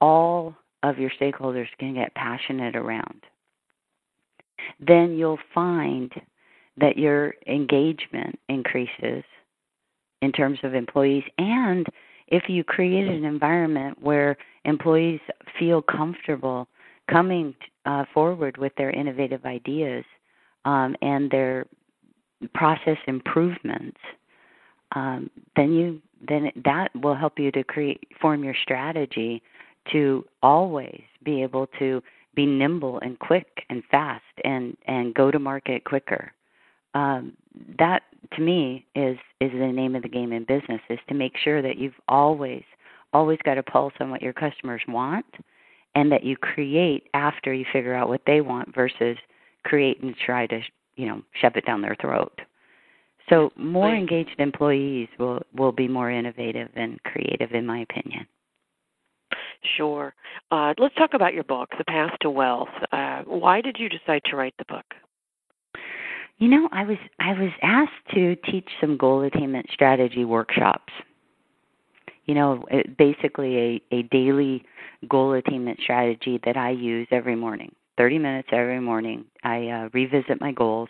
all 0.00 0.54
of 0.82 0.98
your 0.98 1.10
stakeholders 1.20 1.66
can 1.78 1.94
get 1.94 2.14
passionate 2.14 2.76
around, 2.76 3.22
then 4.78 5.16
you'll 5.16 5.38
find 5.54 6.12
that 6.76 6.96
your 6.96 7.34
engagement 7.46 8.38
increases 8.48 9.24
in 10.22 10.32
terms 10.32 10.58
of 10.62 10.74
employees. 10.74 11.24
And 11.38 11.86
if 12.28 12.44
you 12.48 12.62
create 12.62 13.08
an 13.08 13.24
environment 13.24 13.98
where 14.00 14.36
employees 14.64 15.20
feel 15.58 15.82
comfortable 15.82 16.68
coming 17.10 17.54
uh, 17.84 18.04
forward 18.14 18.56
with 18.56 18.72
their 18.76 18.90
innovative 18.90 19.44
ideas 19.44 20.04
um, 20.64 20.94
and 21.02 21.30
their 21.30 21.66
process 22.54 22.98
improvements, 23.06 23.98
um, 24.94 25.30
then 25.56 25.72
you 25.72 26.00
then 26.28 26.50
that 26.64 26.88
will 26.94 27.14
help 27.14 27.38
you 27.38 27.50
to 27.52 27.64
create 27.64 28.00
form 28.20 28.44
your 28.44 28.54
strategy 28.62 29.42
to 29.92 30.24
always 30.42 31.02
be 31.24 31.42
able 31.42 31.66
to 31.78 32.02
be 32.34 32.46
nimble 32.46 32.98
and 33.00 33.18
quick 33.18 33.64
and 33.68 33.82
fast 33.90 34.22
and 34.44 34.76
and 34.86 35.14
go 35.14 35.30
to 35.30 35.38
market 35.38 35.84
quicker. 35.84 36.32
Um, 36.94 37.36
that 37.78 38.02
to 38.34 38.42
me 38.42 38.86
is 38.94 39.16
is 39.40 39.52
the 39.52 39.72
name 39.72 39.94
of 39.94 40.02
the 40.02 40.08
game 40.08 40.32
in 40.32 40.44
business 40.44 40.80
is 40.88 40.98
to 41.08 41.14
make 41.14 41.36
sure 41.42 41.62
that 41.62 41.78
you've 41.78 42.00
always 42.08 42.64
always 43.12 43.38
got 43.44 43.58
a 43.58 43.62
pulse 43.62 43.94
on 44.00 44.10
what 44.10 44.22
your 44.22 44.32
customers 44.32 44.82
want 44.86 45.26
and 45.94 46.12
that 46.12 46.22
you 46.22 46.36
create 46.36 47.08
after 47.14 47.52
you 47.52 47.64
figure 47.72 47.94
out 47.94 48.08
what 48.08 48.20
they 48.26 48.40
want 48.40 48.72
versus 48.74 49.16
create 49.64 50.00
and 50.02 50.14
try 50.24 50.46
to 50.46 50.60
you 50.96 51.06
know 51.06 51.22
shove 51.40 51.56
it 51.56 51.66
down 51.66 51.80
their 51.80 51.96
throat 52.00 52.40
so 53.30 53.50
more 53.56 53.86
right. 53.86 53.98
engaged 53.98 54.38
employees 54.38 55.08
will 55.18 55.40
will 55.56 55.72
be 55.72 55.88
more 55.88 56.10
innovative 56.10 56.68
and 56.74 57.02
creative 57.04 57.52
in 57.52 57.64
my 57.64 57.80
opinion 57.80 58.26
Sure. 59.76 60.14
Uh, 60.50 60.74
let's 60.78 60.94
talk 60.94 61.14
about 61.14 61.34
your 61.34 61.44
book, 61.44 61.68
The 61.76 61.84
Path 61.84 62.12
to 62.22 62.30
Wealth. 62.30 62.68
Uh, 62.92 63.22
why 63.26 63.60
did 63.60 63.76
you 63.78 63.88
decide 63.88 64.22
to 64.26 64.36
write 64.36 64.54
the 64.58 64.64
book? 64.64 64.84
You 66.38 66.48
know, 66.48 66.68
I 66.72 66.84
was 66.84 66.96
I 67.18 67.32
was 67.32 67.50
asked 67.62 68.14
to 68.14 68.34
teach 68.36 68.68
some 68.80 68.96
goal 68.96 69.22
attainment 69.22 69.66
strategy 69.72 70.24
workshops. 70.24 70.92
You 72.24 72.34
know, 72.34 72.64
it, 72.70 72.96
basically 72.96 73.82
a 73.92 73.96
a 73.96 74.02
daily 74.04 74.64
goal 75.08 75.34
attainment 75.34 75.80
strategy 75.82 76.40
that 76.44 76.56
I 76.56 76.70
use 76.70 77.06
every 77.10 77.36
morning. 77.36 77.74
30 77.98 78.18
minutes 78.18 78.48
every 78.52 78.80
morning. 78.80 79.26
I 79.44 79.66
uh, 79.66 79.88
revisit 79.92 80.40
my 80.40 80.52
goals 80.52 80.88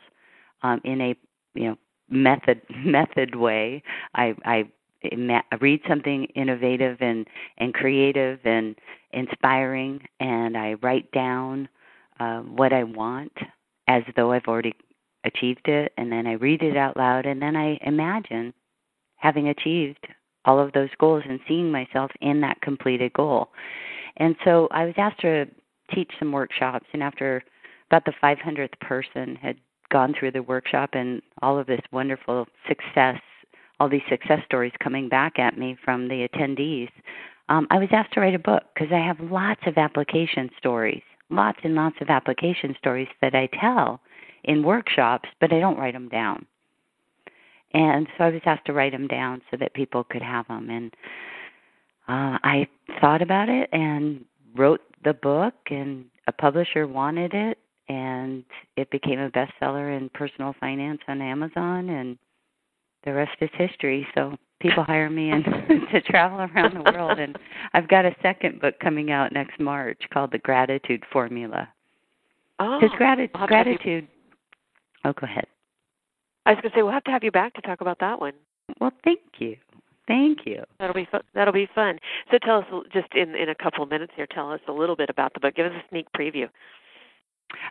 um, 0.62 0.80
in 0.84 1.00
a 1.00 1.14
you 1.54 1.70
know 1.70 1.76
method 2.10 2.60
method 2.84 3.34
way. 3.34 3.82
I 4.14 4.34
I 4.44 4.64
read 5.60 5.80
something 5.88 6.24
innovative 6.34 6.98
and 7.00 7.26
and 7.58 7.72
creative 7.72 8.40
and 8.44 8.76
inspiring, 9.12 10.00
and 10.20 10.56
I 10.56 10.74
write 10.74 11.10
down 11.12 11.68
uh, 12.18 12.40
what 12.40 12.72
I 12.72 12.84
want 12.84 13.32
as 13.88 14.02
though 14.16 14.32
I've 14.32 14.46
already 14.46 14.74
achieved 15.24 15.68
it, 15.68 15.92
and 15.96 16.12
then 16.12 16.26
I 16.26 16.32
read 16.32 16.62
it 16.62 16.76
out 16.76 16.96
loud, 16.96 17.26
and 17.26 17.40
then 17.42 17.56
I 17.56 17.78
imagine 17.82 18.54
having 19.16 19.48
achieved 19.48 20.06
all 20.44 20.58
of 20.58 20.72
those 20.72 20.88
goals 20.98 21.22
and 21.28 21.40
seeing 21.46 21.70
myself 21.70 22.10
in 22.20 22.40
that 22.40 22.60
completed 22.62 23.12
goal. 23.12 23.50
And 24.16 24.36
so 24.44 24.68
I 24.70 24.84
was 24.84 24.94
asked 24.96 25.20
to 25.20 25.46
teach 25.94 26.10
some 26.18 26.32
workshops, 26.32 26.86
and 26.92 27.02
after 27.02 27.42
about 27.90 28.04
the 28.04 28.14
500th 28.22 28.78
person 28.80 29.36
had 29.36 29.56
gone 29.90 30.14
through 30.18 30.32
the 30.32 30.42
workshop 30.42 30.90
and 30.92 31.20
all 31.42 31.58
of 31.58 31.66
this 31.66 31.80
wonderful 31.92 32.46
success, 32.68 33.20
all 33.78 33.88
these 33.88 34.02
success 34.08 34.40
stories 34.44 34.72
coming 34.82 35.08
back 35.08 35.38
at 35.38 35.58
me 35.58 35.76
from 35.84 36.08
the 36.08 36.28
attendees, 36.28 36.90
um, 37.48 37.66
I 37.70 37.78
was 37.78 37.88
asked 37.90 38.12
to 38.14 38.20
write 38.20 38.34
a 38.34 38.38
book 38.38 38.62
because 38.72 38.92
I 38.92 39.04
have 39.04 39.18
lots 39.20 39.60
of 39.66 39.76
application 39.76 40.50
stories, 40.56 41.02
lots 41.30 41.58
and 41.64 41.74
lots 41.74 41.96
of 42.00 42.08
application 42.08 42.74
stories 42.78 43.08
that 43.20 43.34
I 43.34 43.48
tell 43.60 44.00
in 44.44 44.62
workshops, 44.62 45.28
but 45.40 45.52
I 45.52 45.58
don't 45.58 45.78
write 45.78 45.94
them 45.94 46.08
down. 46.08 46.46
And 47.72 48.06
so 48.16 48.24
I 48.24 48.30
was 48.30 48.40
asked 48.46 48.66
to 48.66 48.72
write 48.72 48.92
them 48.92 49.06
down 49.06 49.42
so 49.50 49.56
that 49.58 49.74
people 49.74 50.04
could 50.04 50.22
have 50.22 50.46
them. 50.48 50.70
And 50.70 50.94
uh, 52.08 52.38
I 52.42 52.66
thought 53.00 53.22
about 53.22 53.48
it 53.48 53.68
and 53.72 54.24
wrote 54.56 54.80
the 55.04 55.14
book, 55.14 55.54
and 55.70 56.04
a 56.26 56.32
publisher 56.32 56.86
wanted 56.86 57.34
it, 57.34 57.58
and 57.90 58.44
it 58.76 58.88
became 58.90 59.18
a 59.18 59.30
bestseller 59.30 59.96
in 59.96 60.08
personal 60.10 60.54
finance 60.60 61.00
on 61.08 61.20
Amazon, 61.20 61.88
and 61.90 62.16
the 63.04 63.12
rest 63.12 63.36
is 63.40 63.50
history. 63.54 64.06
So 64.14 64.36
people 64.60 64.84
hire 64.84 65.10
me 65.10 65.30
and 65.30 65.44
to 65.92 66.00
travel 66.02 66.38
around 66.38 66.74
the 66.74 66.92
world, 66.92 67.18
and 67.18 67.36
I've 67.74 67.88
got 67.88 68.04
a 68.04 68.14
second 68.22 68.60
book 68.60 68.78
coming 68.78 69.10
out 69.10 69.32
next 69.32 69.58
March 69.58 70.00
called 70.14 70.30
The 70.30 70.38
Gratitude 70.38 71.02
Formula. 71.12 71.68
Oh, 72.60 72.78
grati- 72.98 73.32
gratitude 73.48 74.06
Oh, 75.04 75.14
go 75.14 75.24
ahead. 75.24 75.46
I 76.44 76.50
was 76.50 76.60
going 76.60 76.70
to 76.72 76.76
say 76.78 76.82
we'll 76.82 76.92
have 76.92 77.04
to 77.04 77.10
have 77.10 77.24
you 77.24 77.30
back 77.30 77.54
to 77.54 77.62
talk 77.62 77.80
about 77.80 77.98
that 78.00 78.20
one. 78.20 78.34
Well, 78.80 78.92
thank 79.02 79.20
you. 79.38 79.56
Thank 80.06 80.40
you. 80.44 80.62
That'll 80.78 80.94
be 80.94 81.08
fun. 81.10 81.22
That'll 81.34 81.54
be 81.54 81.68
fun. 81.74 81.98
So 82.30 82.38
tell 82.38 82.58
us 82.58 82.64
just 82.92 83.08
in 83.14 83.34
in 83.34 83.48
a 83.48 83.54
couple 83.54 83.82
of 83.82 83.90
minutes 83.90 84.12
here. 84.14 84.26
Tell 84.26 84.52
us 84.52 84.60
a 84.68 84.72
little 84.72 84.96
bit 84.96 85.08
about 85.08 85.32
the 85.34 85.40
book. 85.40 85.54
Give 85.54 85.66
us 85.66 85.72
a 85.72 85.88
sneak 85.88 86.06
preview. 86.16 86.48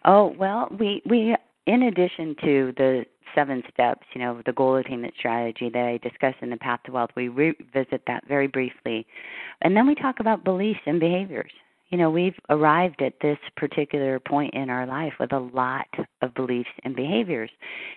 Oh 0.06 0.34
well, 0.38 0.68
we 0.80 1.02
we 1.06 1.36
in 1.68 1.84
addition 1.84 2.36
to 2.44 2.74
the 2.78 3.06
seven 3.36 3.62
steps, 3.72 4.06
you 4.14 4.22
know, 4.22 4.42
the 4.46 4.54
goal 4.54 4.78
attainment 4.78 5.14
strategy 5.18 5.70
that 5.70 5.86
I 5.86 5.98
discussed 5.98 6.38
in 6.42 6.50
the 6.50 6.58
Path 6.58 6.80
to 6.86 6.92
Wealth, 6.92 7.12
we 7.16 7.28
revisit 7.28 8.02
that 8.08 8.28
very 8.28 8.48
briefly, 8.48 9.06
and 9.62 9.78
then 9.78 9.86
we 9.86 9.94
talk 9.94 10.20
about 10.20 10.44
beliefs 10.44 10.80
and 10.86 11.00
behaviors 11.00 11.52
you 11.90 11.98
know, 11.98 12.10
we've 12.10 12.38
arrived 12.50 13.02
at 13.02 13.14
this 13.22 13.40
particular 13.58 14.20
point 14.20 14.54
in 14.54 14.70
our 14.70 14.86
life 14.86 15.14
with 15.20 15.34
a 15.34 15.40
lot 15.40 15.88
of 16.22 16.34
beliefs 16.36 16.70
and 16.84 16.96
behaviors. 16.96 17.50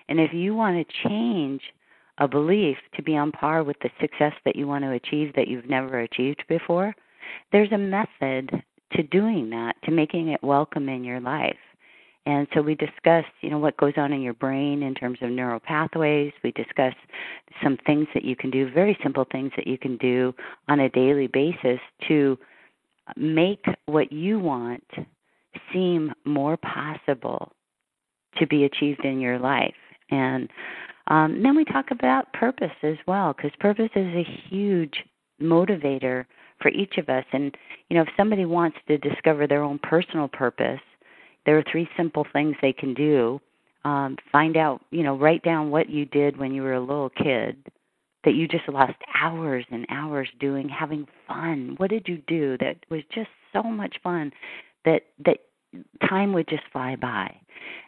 And 0.09 0.19
if 0.19 0.33
you 0.33 0.55
want 0.55 0.87
to 0.87 1.07
change 1.07 1.61
a 2.17 2.27
belief 2.27 2.77
to 2.95 3.03
be 3.03 3.15
on 3.15 3.31
par 3.31 3.63
with 3.63 3.77
the 3.81 3.89
success 4.01 4.33
that 4.45 4.55
you 4.55 4.67
want 4.67 4.83
to 4.83 4.91
achieve 4.91 5.33
that 5.35 5.47
you've 5.47 5.69
never 5.69 5.99
achieved 5.99 6.43
before, 6.49 6.95
there's 7.51 7.71
a 7.71 7.77
method 7.77 8.63
to 8.93 9.03
doing 9.03 9.49
that, 9.51 9.75
to 9.83 9.91
making 9.91 10.29
it 10.29 10.43
welcome 10.43 10.89
in 10.89 11.03
your 11.03 11.19
life. 11.19 11.57
And 12.25 12.47
so 12.53 12.61
we 12.61 12.75
discuss, 12.75 13.25
you 13.41 13.49
know, 13.49 13.57
what 13.57 13.75
goes 13.75 13.93
on 13.97 14.13
in 14.13 14.21
your 14.21 14.33
brain 14.33 14.81
in 14.81 14.95
terms 14.95 15.19
of 15.21 15.29
neural 15.29 15.59
pathways. 15.59 16.31
We 16.43 16.51
discuss 16.53 16.93
some 17.61 17.77
things 17.85 18.07
that 18.13 18.23
you 18.23 18.35
can 18.35 18.49
do, 18.49 18.71
very 18.71 18.97
simple 19.03 19.25
things 19.29 19.51
that 19.57 19.67
you 19.67 19.77
can 19.77 19.97
do 19.97 20.33
on 20.69 20.79
a 20.79 20.89
daily 20.89 21.27
basis 21.27 21.79
to 22.07 22.37
make 23.17 23.65
what 23.87 24.11
you 24.13 24.39
want 24.39 24.83
seem 25.73 26.13
more 26.23 26.57
possible 26.57 27.51
to 28.37 28.47
be 28.47 28.63
achieved 28.63 29.03
in 29.03 29.19
your 29.19 29.37
life. 29.37 29.75
And 30.09 30.49
um, 31.07 31.43
then 31.43 31.55
we 31.55 31.65
talk 31.65 31.91
about 31.91 32.31
purpose 32.33 32.71
as 32.83 32.95
well, 33.05 33.33
because 33.33 33.51
purpose 33.59 33.89
is 33.95 34.15
a 34.15 34.23
huge 34.49 35.03
motivator 35.41 36.25
for 36.61 36.69
each 36.69 36.97
of 36.97 37.09
us. 37.09 37.25
And, 37.33 37.55
you 37.89 37.97
know, 37.97 38.03
if 38.03 38.09
somebody 38.15 38.45
wants 38.45 38.77
to 38.87 38.97
discover 38.97 39.45
their 39.45 39.61
own 39.61 39.79
personal 39.79 40.29
purpose, 40.29 40.79
there 41.45 41.57
are 41.57 41.63
three 41.71 41.87
simple 41.97 42.25
things 42.31 42.55
they 42.61 42.73
can 42.73 42.93
do. 42.93 43.39
Um, 43.85 44.17
find 44.31 44.55
out, 44.55 44.81
you 44.91 45.03
know, 45.03 45.17
write 45.17 45.43
down 45.43 45.69
what 45.69 45.89
you 45.89 46.05
did 46.05 46.37
when 46.37 46.53
you 46.53 46.61
were 46.61 46.73
a 46.73 46.79
little 46.79 47.09
kid 47.09 47.57
that 48.23 48.33
you 48.33 48.47
just 48.47 48.67
lost 48.69 48.93
hours 49.21 49.65
and 49.71 49.85
hours 49.89 50.29
doing 50.39 50.69
having 50.69 51.05
fun. 51.27 51.75
What 51.77 51.89
did 51.89 52.07
you 52.07 52.21
do 52.27 52.57
that 52.59 52.77
was 52.89 53.01
just 53.13 53.29
so 53.51 53.61
much 53.63 53.97
fun 54.01 54.31
that 54.85 55.01
that 55.25 55.39
time 56.07 56.31
would 56.33 56.47
just 56.47 56.63
fly 56.71 56.95
by? 56.95 57.35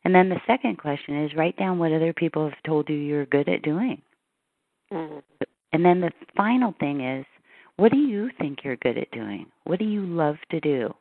And 0.03 0.13
then 0.13 0.29
the 0.29 0.41
second 0.45 0.77
question 0.77 1.23
is 1.23 1.35
write 1.35 1.57
down 1.57 1.79
what 1.79 1.93
other 1.93 2.13
people 2.13 2.49
have 2.49 2.61
told 2.65 2.89
you 2.89 2.95
you're 2.95 3.25
good 3.25 3.47
at 3.47 3.61
doing. 3.61 4.01
Mm-hmm. 4.93 5.17
and 5.73 5.83
then 5.83 5.99
the 5.99 6.11
final 6.37 6.75
thing 6.79 7.01
is 7.01 7.25
what 7.77 7.91
do 7.91 7.97
you 7.97 8.29
think 8.39 8.59
you're 8.63 8.75
good 8.75 8.99
at 8.99 9.09
doing? 9.09 9.47
What 9.63 9.79
do 9.79 9.85
you 9.85 10.05
love 10.05 10.35
to 10.51 10.59
do? 10.59 10.93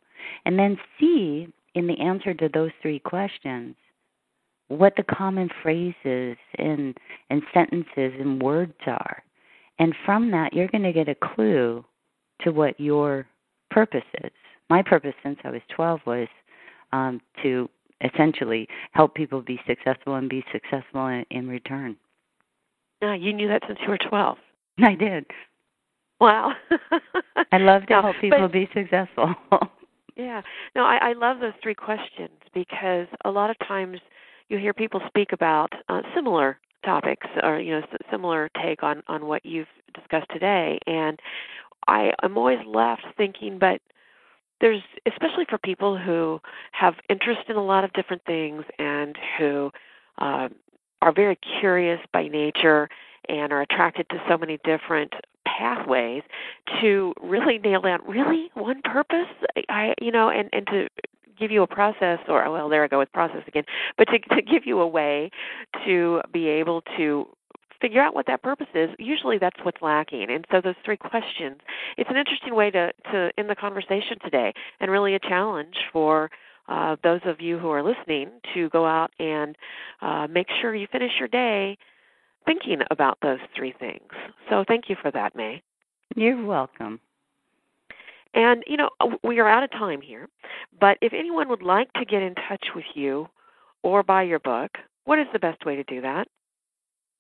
And 0.46 0.58
then 0.58 0.78
see 0.98 1.52
in 1.74 1.86
the 1.86 1.98
answer 2.00 2.34
to 2.34 2.48
those 2.52 2.70
three 2.82 2.98
questions 2.98 3.74
what 4.68 4.94
the 4.96 5.02
common 5.02 5.48
phrases 5.62 6.36
and 6.58 6.96
and 7.30 7.42
sentences 7.52 8.12
and 8.18 8.40
words 8.40 8.74
are. 8.86 9.22
And 9.78 9.94
from 10.04 10.30
that 10.30 10.52
you're 10.52 10.68
going 10.68 10.84
to 10.84 10.92
get 10.92 11.08
a 11.08 11.14
clue 11.14 11.84
to 12.42 12.50
what 12.50 12.78
your 12.80 13.26
purpose 13.70 14.04
is. 14.22 14.30
My 14.70 14.82
purpose 14.82 15.14
since 15.22 15.38
i 15.44 15.50
was 15.50 15.60
12 15.74 16.00
was 16.06 16.28
um, 16.92 17.20
to 17.42 17.68
essentially 18.00 18.68
help 18.92 19.14
people 19.14 19.42
be 19.42 19.60
successful 19.66 20.14
and 20.14 20.28
be 20.28 20.44
successful 20.52 21.06
in, 21.06 21.24
in 21.30 21.48
return. 21.48 21.96
Yeah 23.02 23.14
you 23.14 23.32
knew 23.32 23.48
that 23.48 23.62
since 23.66 23.78
you 23.82 23.90
were 23.90 23.98
12 23.98 24.38
i 24.80 24.94
did. 24.94 25.26
Wow. 26.20 26.52
I 27.52 27.58
love 27.58 27.86
to 27.86 27.94
no, 27.94 28.02
help 28.02 28.16
people 28.20 28.38
but, 28.40 28.52
be 28.52 28.68
successful 28.72 29.34
yeah. 30.16 30.42
No 30.74 30.84
I, 30.84 31.10
I 31.10 31.12
love 31.14 31.40
those 31.40 31.52
three 31.62 31.74
questions 31.74 32.38
because 32.52 33.06
a 33.24 33.30
lot 33.30 33.50
of 33.50 33.58
times 33.66 33.98
you 34.48 34.58
hear 34.58 34.74
people 34.74 35.00
speak 35.06 35.32
about 35.32 35.72
uh, 35.88 36.02
similar 36.14 36.58
topics 36.84 37.26
or 37.42 37.58
you 37.60 37.72
know 37.72 37.82
similar 38.10 38.50
take 38.62 38.82
on 38.82 39.02
on 39.08 39.26
what 39.26 39.44
you've 39.44 39.68
discussed 39.94 40.30
today. 40.30 40.78
And 40.86 41.20
i 41.86 42.12
am 42.22 42.38
always 42.38 42.58
left 42.66 43.04
thinking 43.16 43.58
but 43.58 43.80
there's 44.60 44.82
especially 45.06 45.44
for 45.48 45.58
people 45.58 45.98
who 45.98 46.40
have 46.72 46.94
interest 47.10 47.40
in 47.48 47.56
a 47.56 47.64
lot 47.64 47.84
of 47.84 47.92
different 47.92 48.22
things 48.24 48.64
and 48.78 49.16
who 49.38 49.70
uh, 50.18 50.48
are 51.02 51.12
very 51.12 51.38
curious 51.60 52.00
by 52.12 52.28
nature 52.28 52.88
and 53.28 53.52
are 53.52 53.62
attracted 53.62 54.08
to 54.08 54.16
so 54.28 54.38
many 54.38 54.58
different 54.64 55.12
pathways 55.46 56.22
to 56.80 57.12
really 57.22 57.58
nail 57.58 57.80
down 57.80 58.00
really 58.06 58.50
one 58.54 58.80
purpose 58.82 59.28
i 59.68 59.94
you 60.00 60.10
know 60.10 60.30
and 60.30 60.48
and 60.52 60.66
to 60.66 60.88
give 61.38 61.50
you 61.50 61.62
a 61.62 61.66
process 61.66 62.18
or 62.28 62.50
well 62.50 62.68
there 62.68 62.84
i 62.84 62.88
go 62.88 62.98
with 62.98 63.12
process 63.12 63.42
again 63.46 63.64
but 63.98 64.06
to 64.06 64.18
to 64.34 64.42
give 64.42 64.66
you 64.66 64.80
a 64.80 64.86
way 64.86 65.30
to 65.84 66.20
be 66.32 66.48
able 66.48 66.82
to 66.96 67.26
figure 67.84 68.00
out 68.00 68.14
what 68.14 68.26
that 68.26 68.42
purpose 68.42 68.66
is 68.74 68.88
usually 68.98 69.36
that's 69.36 69.58
what's 69.62 69.82
lacking. 69.82 70.28
And 70.30 70.46
so 70.50 70.62
those 70.62 70.74
three 70.84 70.96
questions 70.96 71.56
it's 71.98 72.08
an 72.08 72.16
interesting 72.16 72.54
way 72.54 72.70
to 72.70 72.92
to 73.12 73.30
end 73.36 73.50
the 73.50 73.54
conversation 73.54 74.18
today 74.22 74.54
and 74.80 74.90
really 74.90 75.14
a 75.14 75.18
challenge 75.18 75.76
for 75.92 76.30
uh, 76.66 76.96
those 77.02 77.20
of 77.26 77.42
you 77.42 77.58
who 77.58 77.68
are 77.68 77.82
listening 77.82 78.30
to 78.54 78.70
go 78.70 78.86
out 78.86 79.10
and 79.18 79.54
uh, 80.00 80.26
make 80.30 80.46
sure 80.60 80.74
you 80.74 80.86
finish 80.90 81.12
your 81.18 81.28
day 81.28 81.76
thinking 82.46 82.80
about 82.90 83.18
those 83.22 83.38
three 83.56 83.72
things. 83.78 84.02
So 84.50 84.64
thank 84.66 84.88
you 84.88 84.96
for 85.00 85.10
that, 85.10 85.36
May. 85.36 85.62
You're 86.16 86.44
welcome. 86.44 87.00
And, 88.34 88.64
you 88.66 88.76
know, 88.76 88.90
we 89.22 89.38
are 89.38 89.48
out 89.48 89.62
of 89.62 89.70
time 89.70 90.00
here, 90.00 90.28
but 90.80 90.98
if 91.00 91.12
anyone 91.12 91.48
would 91.48 91.62
like 91.62 91.92
to 91.94 92.04
get 92.04 92.22
in 92.22 92.34
touch 92.48 92.66
with 92.74 92.84
you 92.94 93.28
or 93.82 94.02
buy 94.02 94.24
your 94.24 94.40
book, 94.40 94.72
what 95.04 95.20
is 95.20 95.26
the 95.32 95.38
best 95.38 95.64
way 95.64 95.76
to 95.76 95.84
do 95.84 96.00
that? 96.00 96.26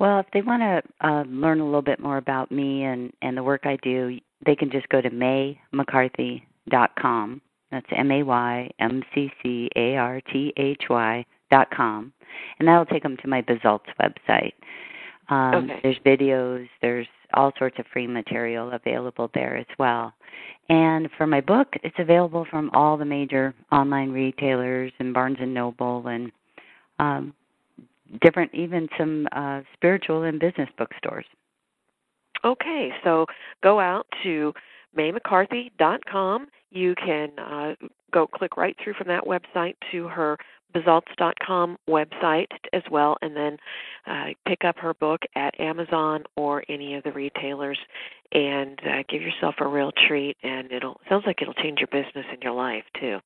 Well, 0.00 0.18
if 0.18 0.26
they 0.32 0.42
want 0.42 0.62
to 0.62 0.82
uh, 1.06 1.22
learn 1.28 1.60
a 1.60 1.64
little 1.64 1.82
bit 1.82 2.00
more 2.00 2.16
about 2.16 2.50
me 2.50 2.82
and, 2.82 3.12
and 3.22 3.36
the 3.36 3.44
work 3.44 3.60
I 3.64 3.78
do, 3.82 4.18
they 4.44 4.56
can 4.56 4.72
just 4.72 4.88
go 4.88 5.00
to 5.00 5.10
maymccarthy.com. 5.10 7.40
That's 7.70 7.86
M 7.96 8.10
A 8.10 8.22
Y 8.22 8.70
M 8.78 9.02
C 9.14 9.32
C 9.42 9.70
A 9.76 9.96
R 9.96 10.20
T 10.32 10.52
H 10.56 10.84
Y 10.88 11.26
dot 11.50 11.70
com, 11.70 12.12
and 12.58 12.68
that'll 12.68 12.86
take 12.86 13.02
them 13.02 13.18
to 13.18 13.28
my 13.28 13.44
Results 13.48 13.86
website. 14.00 14.54
Um, 15.28 15.70
okay. 15.70 15.80
There's 15.82 15.98
videos, 16.04 16.68
there's 16.82 17.06
all 17.34 17.52
sorts 17.58 17.78
of 17.78 17.86
free 17.92 18.06
material 18.06 18.72
available 18.72 19.30
there 19.34 19.56
as 19.56 19.66
well. 19.78 20.12
And 20.68 21.08
for 21.16 21.26
my 21.26 21.40
book, 21.40 21.68
it's 21.82 21.96
available 21.98 22.46
from 22.50 22.70
all 22.72 22.96
the 22.96 23.04
major 23.04 23.54
online 23.70 24.10
retailers 24.10 24.92
and 24.98 25.12
Barnes 25.12 25.38
and 25.40 25.52
Noble 25.52 26.06
and 26.06 26.32
um, 26.98 27.34
different, 28.22 28.52
even 28.54 28.88
some 28.98 29.26
uh, 29.32 29.60
spiritual 29.74 30.22
and 30.24 30.38
business 30.38 30.68
bookstores. 30.78 31.26
Okay, 32.44 32.90
so 33.02 33.26
go 33.62 33.80
out 33.80 34.06
to 34.22 34.52
maymccarthy.com. 34.96 36.46
You 36.70 36.94
can 36.94 37.30
uh, 37.38 37.74
go 38.12 38.26
click 38.26 38.56
right 38.56 38.76
through 38.82 38.94
from 38.94 39.08
that 39.08 39.24
website 39.24 39.74
to 39.92 40.08
her 40.08 40.36
Results.com 40.74 41.78
website 41.88 42.48
as 42.72 42.82
well, 42.90 43.16
and 43.22 43.36
then 43.36 43.56
uh, 44.06 44.26
pick 44.46 44.64
up 44.64 44.76
her 44.78 44.94
book 44.94 45.20
at 45.36 45.58
Amazon 45.60 46.24
or 46.36 46.64
any 46.68 46.94
of 46.94 47.04
the 47.04 47.12
retailers, 47.12 47.78
and 48.32 48.80
uh, 48.80 49.02
give 49.08 49.22
yourself 49.22 49.54
a 49.60 49.66
real 49.66 49.92
treat. 50.08 50.36
And 50.42 50.72
it'll 50.72 51.00
sounds 51.08 51.24
like 51.26 51.40
it'll 51.42 51.54
change 51.54 51.78
your 51.78 51.88
business 51.88 52.26
and 52.30 52.42
your 52.42 52.52
life 52.52 52.84
too. 53.00 53.18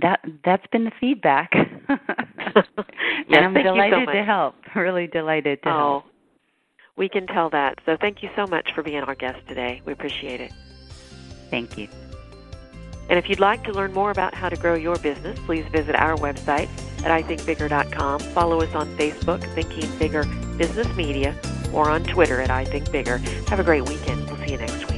That 0.00 0.20
that's 0.44 0.66
been 0.68 0.84
the 0.84 0.92
feedback, 1.00 1.50
yes, 1.88 1.98
and 3.30 3.44
I'm 3.44 3.54
thank 3.54 3.66
delighted 3.66 4.00
you 4.00 4.06
so 4.06 4.12
to 4.12 4.24
help. 4.24 4.54
Really 4.76 5.06
delighted 5.06 5.62
to 5.62 5.68
oh, 5.68 5.72
help. 5.72 6.04
we 6.96 7.08
can 7.08 7.26
tell 7.26 7.50
that. 7.50 7.78
So 7.86 7.96
thank 8.00 8.22
you 8.22 8.28
so 8.36 8.46
much 8.46 8.70
for 8.74 8.82
being 8.82 9.02
our 9.02 9.14
guest 9.14 9.40
today. 9.48 9.82
We 9.84 9.92
appreciate 9.92 10.40
it. 10.40 10.52
Thank 11.50 11.78
you. 11.78 11.88
And 13.08 13.18
if 13.18 13.28
you'd 13.28 13.40
like 13.40 13.64
to 13.64 13.72
learn 13.72 13.92
more 13.92 14.10
about 14.10 14.34
how 14.34 14.48
to 14.48 14.56
grow 14.56 14.74
your 14.74 14.96
business, 14.96 15.38
please 15.46 15.64
visit 15.72 15.94
our 15.94 16.16
website 16.16 16.68
at 17.04 17.24
ithinkbigger.com. 17.24 18.20
Follow 18.20 18.60
us 18.60 18.74
on 18.74 18.88
Facebook, 18.96 19.42
Thinking 19.54 19.90
Bigger 19.98 20.24
Business 20.56 20.88
Media, 20.96 21.34
or 21.72 21.88
on 21.88 22.04
Twitter 22.04 22.40
at 22.40 22.50
ithinkbigger. 22.50 23.18
Have 23.48 23.60
a 23.60 23.64
great 23.64 23.88
weekend. 23.88 24.26
We'll 24.26 24.36
see 24.38 24.52
you 24.52 24.58
next 24.58 24.90
week. 24.90 24.97